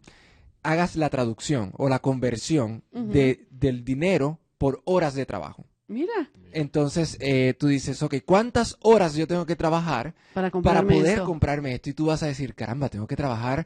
[0.61, 5.65] hagas la traducción o la conversión de, del dinero por horas de trabajo.
[5.87, 11.25] Mira, Entonces eh, tú dices, ok, ¿cuántas horas yo tengo que trabajar para poder esto.
[11.25, 11.89] comprarme esto?
[11.89, 13.65] Y tú vas a decir, caramba, tengo que trabajar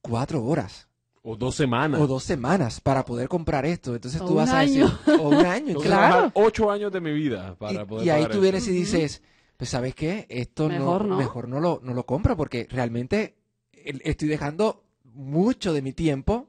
[0.00, 0.86] cuatro horas
[1.22, 2.00] o dos semanas.
[2.00, 3.94] o dos semanas para poder comprar esto.
[3.94, 4.84] Entonces O tú vas a decir,
[5.18, 5.66] o un año.
[5.68, 6.08] Tengo que claro.
[6.08, 8.70] trabajar ocho años de mi vida para Y- poder y, ahí pagar tú vienes y
[8.72, 9.22] dices,
[9.58, 11.18] pues sabes qué, esto Mejor no, no.
[11.18, 13.34] mejor no lo, no lo compro porque realmente
[13.72, 16.48] el- estoy dejando mucho de mi tiempo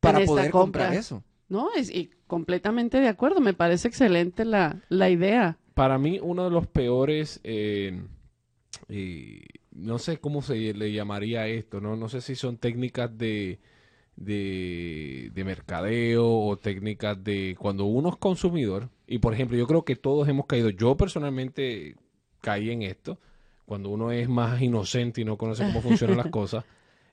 [0.00, 0.84] para poder compra.
[0.84, 1.24] comprar eso.
[1.48, 3.40] No, es y completamente de acuerdo.
[3.40, 5.58] Me parece excelente la, la idea.
[5.74, 8.02] Para mí, uno de los peores, eh,
[8.88, 9.42] eh,
[9.72, 11.96] no sé cómo se le llamaría esto, ¿no?
[11.96, 13.58] No sé si son técnicas de,
[14.16, 18.90] de, de mercadeo o técnicas de cuando uno es consumidor.
[19.06, 20.70] Y por ejemplo, yo creo que todos hemos caído.
[20.70, 21.96] Yo personalmente
[22.40, 23.18] caí en esto.
[23.66, 26.64] Cuando uno es más inocente y no conoce cómo funcionan las cosas.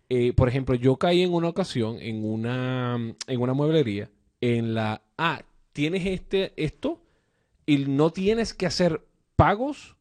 [0.09, 2.95] Eh, por ejemplo, yo caí en una ocasión en una,
[3.27, 4.09] en una mueblería
[4.41, 5.41] en la, ah,
[5.73, 7.01] tienes este, esto
[7.65, 9.05] y no tienes que hacer
[9.35, 9.95] pagos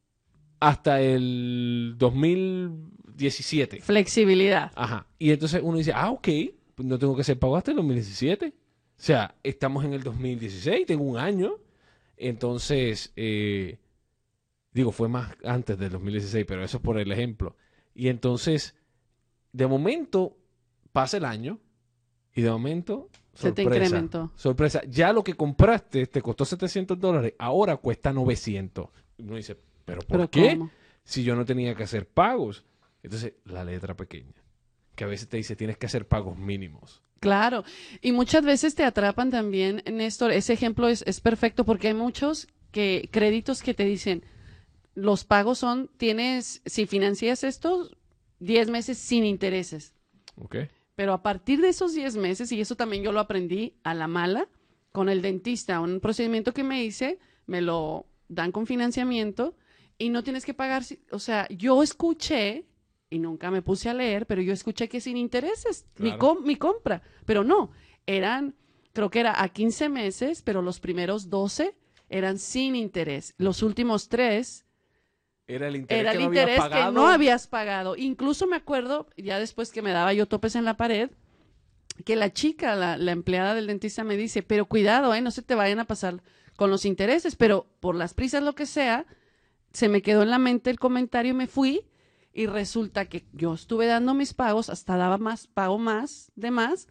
[0.60, 3.80] hasta el 2017.
[3.80, 4.72] Flexibilidad.
[4.74, 5.06] Ajá.
[5.18, 6.28] Y entonces uno dice, ah, ok,
[6.74, 8.48] pues no tengo que hacer pago hasta el 2017.
[8.48, 8.52] O
[8.96, 11.58] sea, estamos en el 2016, tengo un año.
[12.16, 13.78] Entonces, eh,
[14.76, 17.56] digo, fue más antes del 2016, pero eso es por el ejemplo.
[17.94, 18.74] Y entonces,
[19.52, 20.36] de momento,
[20.92, 21.58] pasa el año
[22.34, 24.32] y de momento, Se te sorpresa, incrementó.
[24.36, 28.86] Sorpresa, ya lo que compraste te costó 700 dólares, ahora cuesta 900.
[29.16, 29.56] Y uno dice,
[29.86, 30.58] ¿pero por Pero qué?
[30.58, 30.70] ¿cómo?
[31.04, 32.66] si yo no tenía que hacer pagos.
[33.02, 34.34] Entonces, la letra pequeña,
[34.94, 37.02] que a veces te dice tienes que hacer pagos mínimos.
[37.20, 37.64] Claro.
[38.02, 40.32] Y muchas veces te atrapan también, Néstor.
[40.32, 44.22] Ese ejemplo es, es perfecto porque hay muchos que créditos que te dicen,
[44.96, 47.90] los pagos son, tienes, si financias esto,
[48.40, 49.94] 10 meses sin intereses.
[50.36, 50.56] ¿Ok?
[50.96, 54.08] Pero a partir de esos 10 meses, y eso también yo lo aprendí a la
[54.08, 54.48] mala,
[54.92, 59.54] con el dentista, un procedimiento que me hice, me lo dan con financiamiento
[59.98, 62.64] y no tienes que pagar, o sea, yo escuché,
[63.10, 66.56] y nunca me puse a leer, pero yo escuché que sin intereses, mi, com- mi
[66.56, 67.70] compra, pero no,
[68.06, 68.54] eran,
[68.94, 71.76] creo que era a 15 meses, pero los primeros 12
[72.08, 74.65] eran sin interés, los últimos tres
[75.46, 76.92] Era el interés era que no habías interés que pagado.
[76.92, 77.96] no habías pagado.
[77.96, 81.10] Incluso me acuerdo, ya después que me daba yo topes en la pared,
[82.04, 85.42] que la chica, la, la empleada del dentista me dice, pero cuidado, eh, no se
[85.42, 86.22] te vayan a pasar
[86.56, 89.06] con los intereses, pero por las prisas, lo que sea,
[89.72, 91.86] se me quedó en la mente el comentario y me fui
[92.32, 96.88] y resulta que yo estuve dando mis pagos, hasta daba más, pago más de más,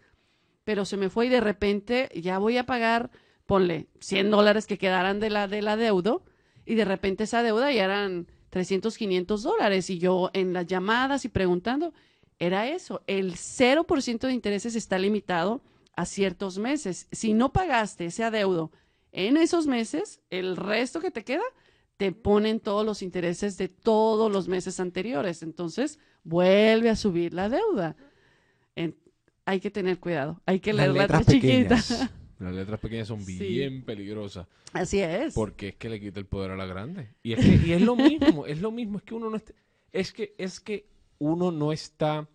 [0.63, 3.11] pero se me fue y de repente ya voy a pagar,
[3.45, 6.17] ponle 100 dólares que quedaran de la, de la deuda
[6.65, 11.25] y de repente esa deuda ya eran 300, 500 dólares y yo en las llamadas
[11.25, 11.93] y preguntando,
[12.39, 15.61] era eso, el 0% de intereses está limitado
[15.97, 17.09] a ciertos meses.
[17.11, 18.71] Si no pagaste ese adeudo
[19.11, 21.43] en esos meses, el resto que te queda
[21.97, 25.43] te ponen todos los intereses de todos los meses anteriores.
[25.43, 27.97] Entonces, vuelve a subir la deuda.
[28.77, 28.95] En-
[29.43, 31.75] hay que tener cuidado, hay que leer la letras chiquita.
[32.39, 33.37] Las letras pequeñas son Sí.
[33.37, 34.47] bien peligrosas.
[34.73, 35.33] Así es.
[35.33, 37.09] Porque es que le quita el poder a la grande.
[37.23, 37.95] Y es, que- y es lo
[38.41, 39.53] mismo, es lo mismo, es que uno no está,
[39.93, 40.87] es que, es que
[41.19, 42.27] uno no está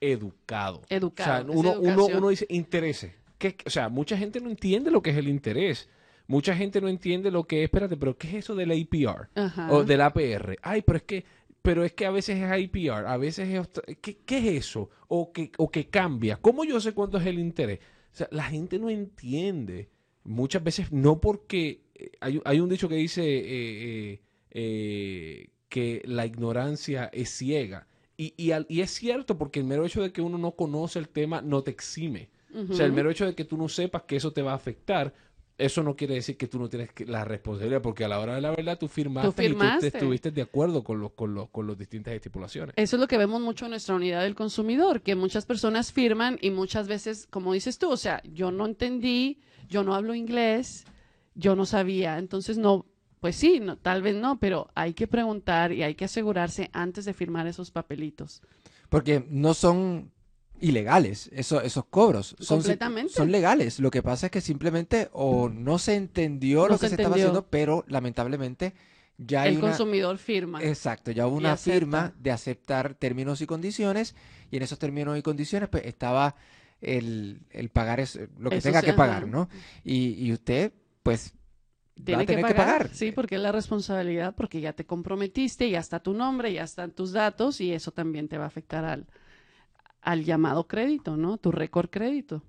[0.00, 0.82] educado.
[0.88, 3.08] Educado, O es sea, uno, uno, dice interés.
[3.38, 5.88] ¿Qué- o sea, mucha gente no entiende lo que es el interés.
[6.26, 9.28] Mucha gente no entiende lo que es, espérate, pero ¿qué es eso del APR?
[9.34, 9.72] Ajá.
[9.72, 10.58] O del APR.
[10.62, 11.24] Ay, pero es que,
[11.62, 14.90] pero es que a veces es IPR, a veces es ¿qué, qué es eso?
[15.08, 16.36] O que, o que cambia.
[16.36, 17.78] ¿Cómo yo sé cuánto es el interés?
[18.16, 19.90] O sea, la gente no entiende.
[20.24, 24.20] Muchas veces no porque eh, hay, hay un dicho que dice eh,
[24.52, 27.86] eh, que la ignorancia es ciega.
[28.16, 30.98] Y, y, al- y es cierto porque el mero hecho de que uno no conoce
[30.98, 32.30] el tema no te exime.
[32.70, 34.56] O sea, el mero hecho de que tú no sepas que eso te va a
[34.56, 35.12] afectar,
[35.58, 38.34] eso no quiere decir que tú no tienes que- la responsabilidad, porque a la hora
[38.34, 41.48] de la verdad tú firmaste, y tú te estuviste de acuerdo con los, con los,
[41.50, 42.74] con las distintas estipulaciones.
[42.76, 46.38] Eso es lo que vemos mucho en nuestra unidad del consumidor, que muchas personas firman
[46.42, 50.84] y muchas veces, como dices tú, o sea, yo no entendí, yo no hablo inglés,
[51.34, 52.84] yo no sabía, entonces no,
[53.20, 57.04] pues sí, no, tal vez no, pero hay que preguntar y hay que asegurarse antes
[57.06, 58.42] de firmar esos papelitos.
[58.88, 60.12] Porque no son
[60.60, 62.36] ilegales eso- esos cobros.
[62.40, 62.62] Son,
[63.08, 63.78] son legales.
[63.80, 67.16] Lo que pasa es que simplemente o no se entendió No lo que se estaba
[67.16, 68.74] haciendo, pero lamentablemente
[69.18, 69.68] ya hay El una...
[69.68, 70.62] consumidor firma.
[70.62, 74.14] Exacto, ya hubo una firma de aceptar términos y condiciones
[74.50, 76.36] y en esos términos y condiciones pues estaba
[76.80, 78.96] el, el pagar es, lo que Eso tenga sí, que ajá.
[78.98, 79.48] pagar, ¿no?
[79.84, 81.34] Y, y usted pues
[81.98, 85.70] va a Tiene que tener pagar, sí, porque es la responsabilidad, porque ya te comprometiste,
[85.70, 88.84] ya está tu nombre, ya están tus datos y eso también te va a afectar
[88.84, 89.06] al,
[90.06, 91.36] al llamado crédito, ¿no?
[91.36, 92.42] Tu récord crédito,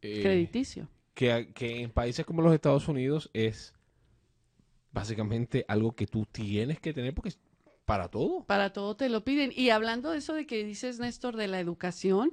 [0.00, 0.88] Eh, crediticio.
[1.14, 3.72] que, que en países como los Estados Unidos es
[4.90, 7.38] básicamente algo que tú tienes que tener porque es
[7.84, 8.44] para todo.
[8.44, 9.52] Para todo te lo piden.
[9.54, 12.32] Y hablando de eso de que dices, Néstor, de la educación,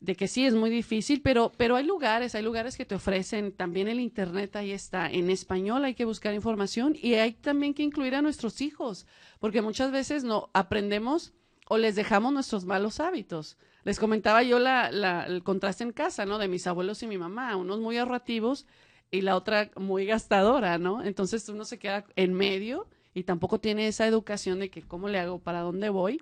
[0.00, 3.52] de que sí es muy difícil, pero, pero hay lugares, hay lugares que te ofrecen,
[3.52, 7.82] también el Internet ahí está, en español hay que buscar información y hay también que
[7.82, 9.06] incluir a nuestros hijos,
[9.38, 11.32] porque muchas veces no aprendemos
[11.68, 13.56] o les dejamos nuestros malos hábitos.
[13.84, 14.88] Les comentaba yo la,
[15.26, 16.38] el contraste en casa, ¿no?
[16.38, 18.66] De mis abuelos y mi mamá, unos muy ahorrativos
[19.10, 21.04] y la otra muy gastadora, ¿no?
[21.04, 25.18] Entonces uno se queda en medio y tampoco tiene esa educación de que cómo le
[25.18, 26.20] hago, para dónde voy,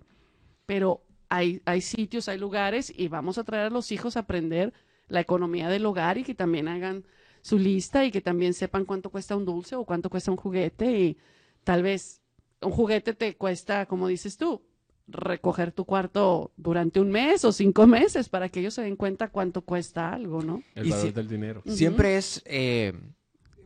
[0.66, 4.72] pero hay, hay sitios, hay lugares y vamos a traer a los hijos a aprender
[5.08, 7.04] la economía del hogar y que también hagan
[7.42, 10.98] su lista y que también sepan cuánto cuesta un dulce o cuánto cuesta un juguete
[10.98, 11.18] y
[11.64, 12.22] tal vez
[12.60, 14.62] un juguete te cuesta, como dices tú,
[15.12, 19.28] recoger tu cuarto durante un mes o cinco meses para que ellos se den cuenta
[19.28, 20.62] cuánto cuesta algo, ¿no?
[20.74, 21.62] El Y valor si- del dinero.
[21.66, 22.92] Siempre es, eh,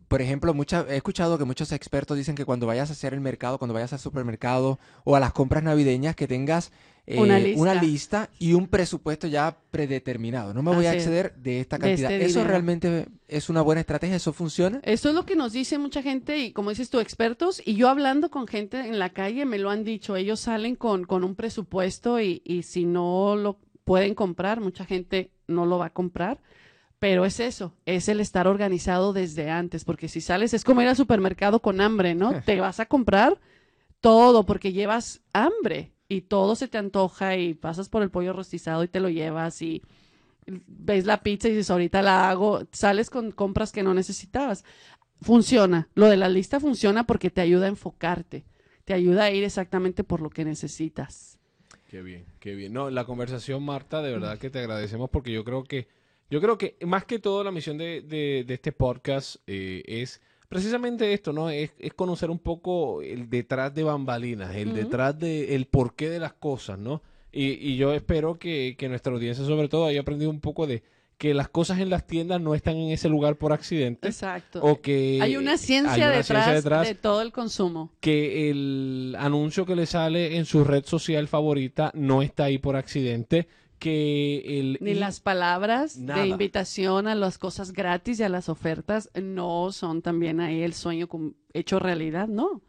[0.09, 0.55] por ejemplo,
[0.89, 3.93] he escuchado que muchos expertos dicen que cuando vayas a hacer el mercado, cuando vayas
[3.93, 6.71] al supermercado o a las compras navideñas, que tengas
[7.09, 8.31] eh, Una una, lista.
[8.41, 10.53] y un presupuesto ya predeterminado.
[10.53, 12.11] No me voy a Así exceder de esta De cantidad.
[12.11, 12.51] este ¿Eso dinero.
[12.51, 14.17] realmente es una buena estrategia?
[14.17, 14.81] ¿Eso funciona?
[14.83, 17.89] Eso es lo que nos dice mucha gente y como dices tú, expertos, y yo
[17.89, 21.37] hablando con gente en la calle me lo han dicho, ellos salen con, con un
[21.37, 26.41] presupuesto y, y si no lo pueden comprar, mucha gente no lo va a comprar,
[26.99, 30.89] pero es eso, es el estar organizado desde antes, porque si sales es como ir
[30.89, 32.41] al supermercado con hambre, ¿no?
[32.45, 33.39] Te vas a comprar
[34.01, 38.85] todo porque llevas hambre y todo se te antoja y pasas por el pollo rostizado
[38.85, 39.83] y te lo llevas y
[40.47, 44.65] ves la pizza y dices, ahorita la hago, sales con compras que no necesitabas.
[45.21, 48.45] Funciona, lo de la lista funciona porque te ayuda a enfocarte,
[48.85, 51.39] te ayuda a ir exactamente por lo que necesitas.
[51.89, 52.73] Qué bien, qué bien.
[52.73, 55.89] No, la conversación, Marta, de verdad que te agradecemos porque yo creo que,
[56.31, 60.21] yo creo que más que todo la misión de, de- de este podcast eh, es
[60.49, 61.51] precisamente esto, ¿no?
[61.51, 66.19] Es, es conocer un poco el detrás de bambalinas, el detrás de el porqué de
[66.21, 67.03] las cosas, ¿no?
[67.33, 70.83] Y, y yo espero que, que nuestra audiencia sobre todo haya aprendido un poco de
[71.19, 74.61] que las cosas en las tiendas no están en ese lugar por accidente Exacto.
[74.63, 77.91] o que hay una ciencia, hay una detrás, ciencia detrás de todo el consumo.
[78.01, 82.77] que el anuncio que le sale en su red social favorita no está ahí por
[82.77, 83.49] accidente,
[83.79, 86.23] que el Ni las palabras Nada.
[86.23, 90.75] de invitación a las cosas gratis y a las ofertas no son también ahí el
[90.75, 91.09] sueño
[91.53, 92.63] hecho realidad, no.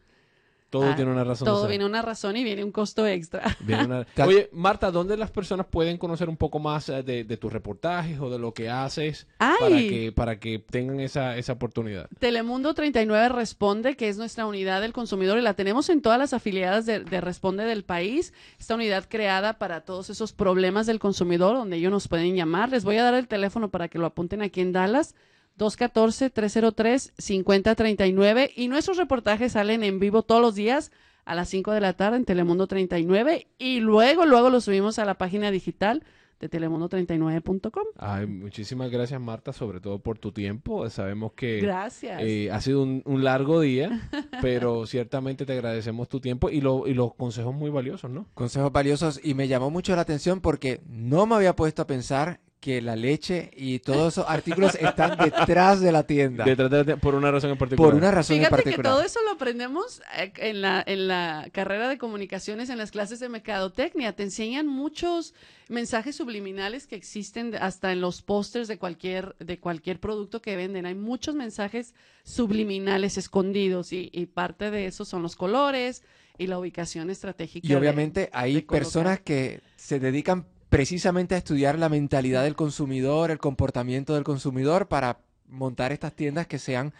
[0.70, 1.45] Todo Ah, tiene una razón.
[1.45, 1.70] Todo ser.
[1.70, 3.55] viene una razón y viene un costo extra.
[3.61, 7.24] Viene una- Tal- Oye, Marta, ¿dónde las personas pueden conocer un poco más eh, de,
[7.24, 11.53] de tus reportajes o de lo que haces para que para que tengan esa, esa
[11.53, 12.09] oportunidad?
[12.20, 16.34] Telemundo 39 Responde, que es nuestra unidad del consumidor y la tenemos en todas las
[16.34, 18.34] afiliadas de, de Responde del país.
[18.59, 22.70] Esta unidad creada para todos esos problemas del consumidor, donde ellos nos pueden llamar.
[22.72, 25.15] Les voy a dar el teléfono para que lo apunten aquí en Dallas.
[25.58, 30.91] 214-303-5039 y nuestros reportajes salen en vivo todos los días
[31.26, 35.05] a las 5 de la tarde en Telemundo 39 y luego, luego lo subimos a
[35.05, 36.03] la página digital
[36.39, 37.84] de telemundo39.com.
[37.97, 40.88] Ay, muchísimas gracias, Marta, sobre todo por tu tiempo.
[40.88, 42.22] Sabemos que Gracias.
[42.22, 44.08] eh, ha sido un, un largo día,
[44.43, 48.28] pero ciertamente te agradecemos tu tiempo y, lo- y los consejos muy valiosos, ¿no?
[48.36, 52.39] Consejos valiosos y me llamó mucho la atención porque no me había puesto a pensar
[52.60, 56.43] que la leche y todos esos artículos están detrás de la tienda.
[56.43, 57.91] Detrás de- por una razón en particular.
[57.91, 58.93] por una razón en Fíjate que particular.
[58.93, 63.20] todo eso lo aprendemos eh, en la, en la carrera de comunicaciones, en las clases
[63.20, 64.14] de mercadotecnia.
[64.14, 65.36] Te enseñan muchos
[65.70, 70.88] mensajes subliminales que existen hasta en los pósters de cualquier, de cualquier producto que venden.
[70.88, 71.93] Hay muchos mensajes
[72.24, 76.03] subliminales escondidos y, y parte de eso son los colores
[76.39, 77.66] y la ubicación estratégica.
[77.68, 82.55] Y de- obviamente hay de personas que se dedican precisamente a estudiar la mentalidad del
[82.55, 86.93] consumidor, el comportamiento del consumidor para montar estas tiendas que sean,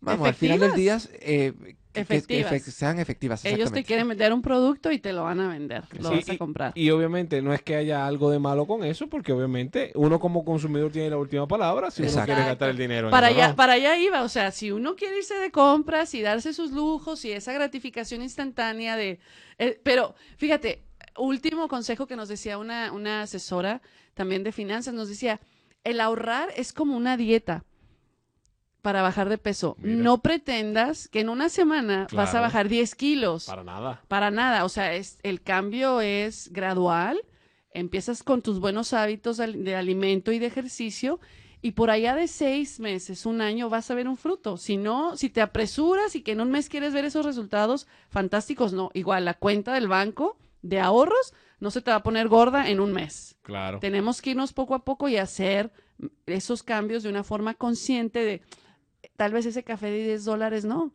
[0.00, 1.52] vamos, al final del día, eh,
[1.92, 3.44] que- sean efectivas.
[3.44, 6.30] Ellos te quieren vender un producto y te lo van a vender, lo Sí, vas
[6.30, 6.72] a comprar.
[6.74, 10.44] Y obviamente no es que haya algo de malo con eso, porque obviamente uno como
[10.44, 13.08] consumidor tiene la última palabra si uno quiere gastar el dinero.
[13.08, 16.12] en para eso, allá, para allá iba, o sea, si uno quiere irse de compras
[16.14, 19.20] y darse sus lujos y esa gratificación instantánea de...
[19.58, 20.82] eh, pero fíjate,
[21.18, 23.80] último consejo que nos decía una, una asesora
[24.14, 25.40] también de finanzas, nos decía,
[25.84, 27.64] el ahorrar es como una dieta
[28.82, 29.76] para bajar de peso.
[29.80, 30.02] Mira.
[30.02, 33.46] No pretendas que en una semana vas a bajar 10 kilos.
[33.46, 34.02] Para nada.
[34.06, 37.20] Para nada, o sea, es, el cambio es gradual.
[37.72, 41.20] Empiezas con tus buenos hábitos al- de alimento y de ejercicio
[41.62, 44.56] y por allá de seis meses, un año, vas a ver un fruto.
[44.56, 48.72] Si no, si te apresuras y que en un mes quieres ver esos resultados fantásticos,
[48.72, 48.90] no.
[48.94, 52.80] Igual la cuenta del banco de ahorros no se te va a poner gorda en
[52.80, 53.36] un mes.
[53.42, 53.78] Claro.
[53.80, 55.70] Tenemos que irnos poco a poco y hacer
[56.26, 58.42] esos cambios de una forma consciente de
[59.16, 60.92] tal vez ese café de 10 dólares no.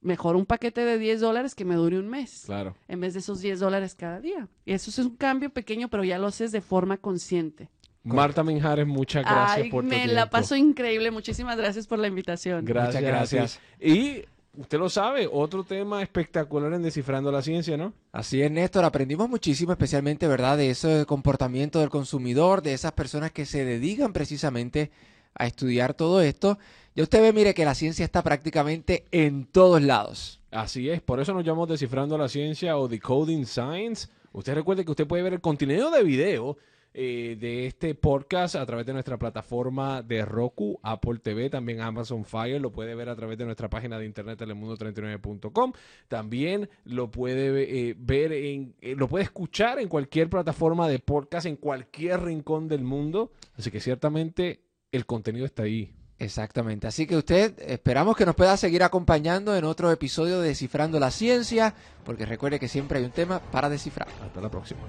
[0.00, 2.76] Mejor un paquete de 10 dólares que me dure un mes Claro.
[2.88, 4.48] en vez de esos 10 dólares cada día.
[4.66, 7.70] Y eso es un cambio pequeño, pero ya lo haces de forma consciente.
[8.02, 10.12] Marta Minjares, muchas gracias Ay, por tu me tiempo.
[10.14, 11.10] la paso increíble.
[11.10, 12.62] Muchísimas gracias por la invitación.
[12.66, 13.60] Gracias, Muchas gracias.
[13.80, 14.24] Y
[14.56, 17.92] usted lo sabe, otro tema espectacular en Descifrando la Ciencia, ¿no?
[18.12, 23.32] Así es, Néstor, aprendimos muchísimo, especialmente, ¿verdad?, de ese comportamiento del consumidor, de esas personas
[23.32, 24.90] que se dedican precisamente
[25.34, 26.58] a estudiar todo esto.
[26.94, 30.40] Y usted ve, mire, que la ciencia está prácticamente en todos lados.
[30.50, 34.08] Así es, por eso nos llamamos Descifrando la Ciencia o Decoding Science.
[34.32, 36.56] Usted recuerde que usted puede ver el contenido de video
[36.96, 42.24] eh, de este podcast a través de nuestra plataforma de Roku, Apple TV, también Amazon
[42.24, 45.72] Fire, lo puede ver a través de nuestra página de internet telemundo39.com.
[46.06, 51.46] También lo puede eh, ver en, eh, lo puede escuchar en cualquier plataforma de podcast
[51.46, 53.32] en cualquier rincón del mundo.
[53.58, 54.60] Así que ciertamente
[54.92, 55.92] el contenido está ahí.
[56.20, 56.86] Exactamente.
[56.86, 61.10] Así que usted esperamos que nos pueda seguir acompañando en otro episodio de Descifrando la
[61.10, 61.74] Ciencia,
[62.04, 64.06] porque recuerde que siempre hay un tema para descifrar.
[64.22, 64.82] Hasta la próxima.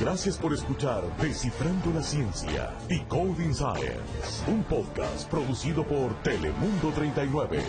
[0.00, 7.62] Gracias por escuchar Descifrando la Ciencia, Decoding Science, un podcast producido por Telemundo 39.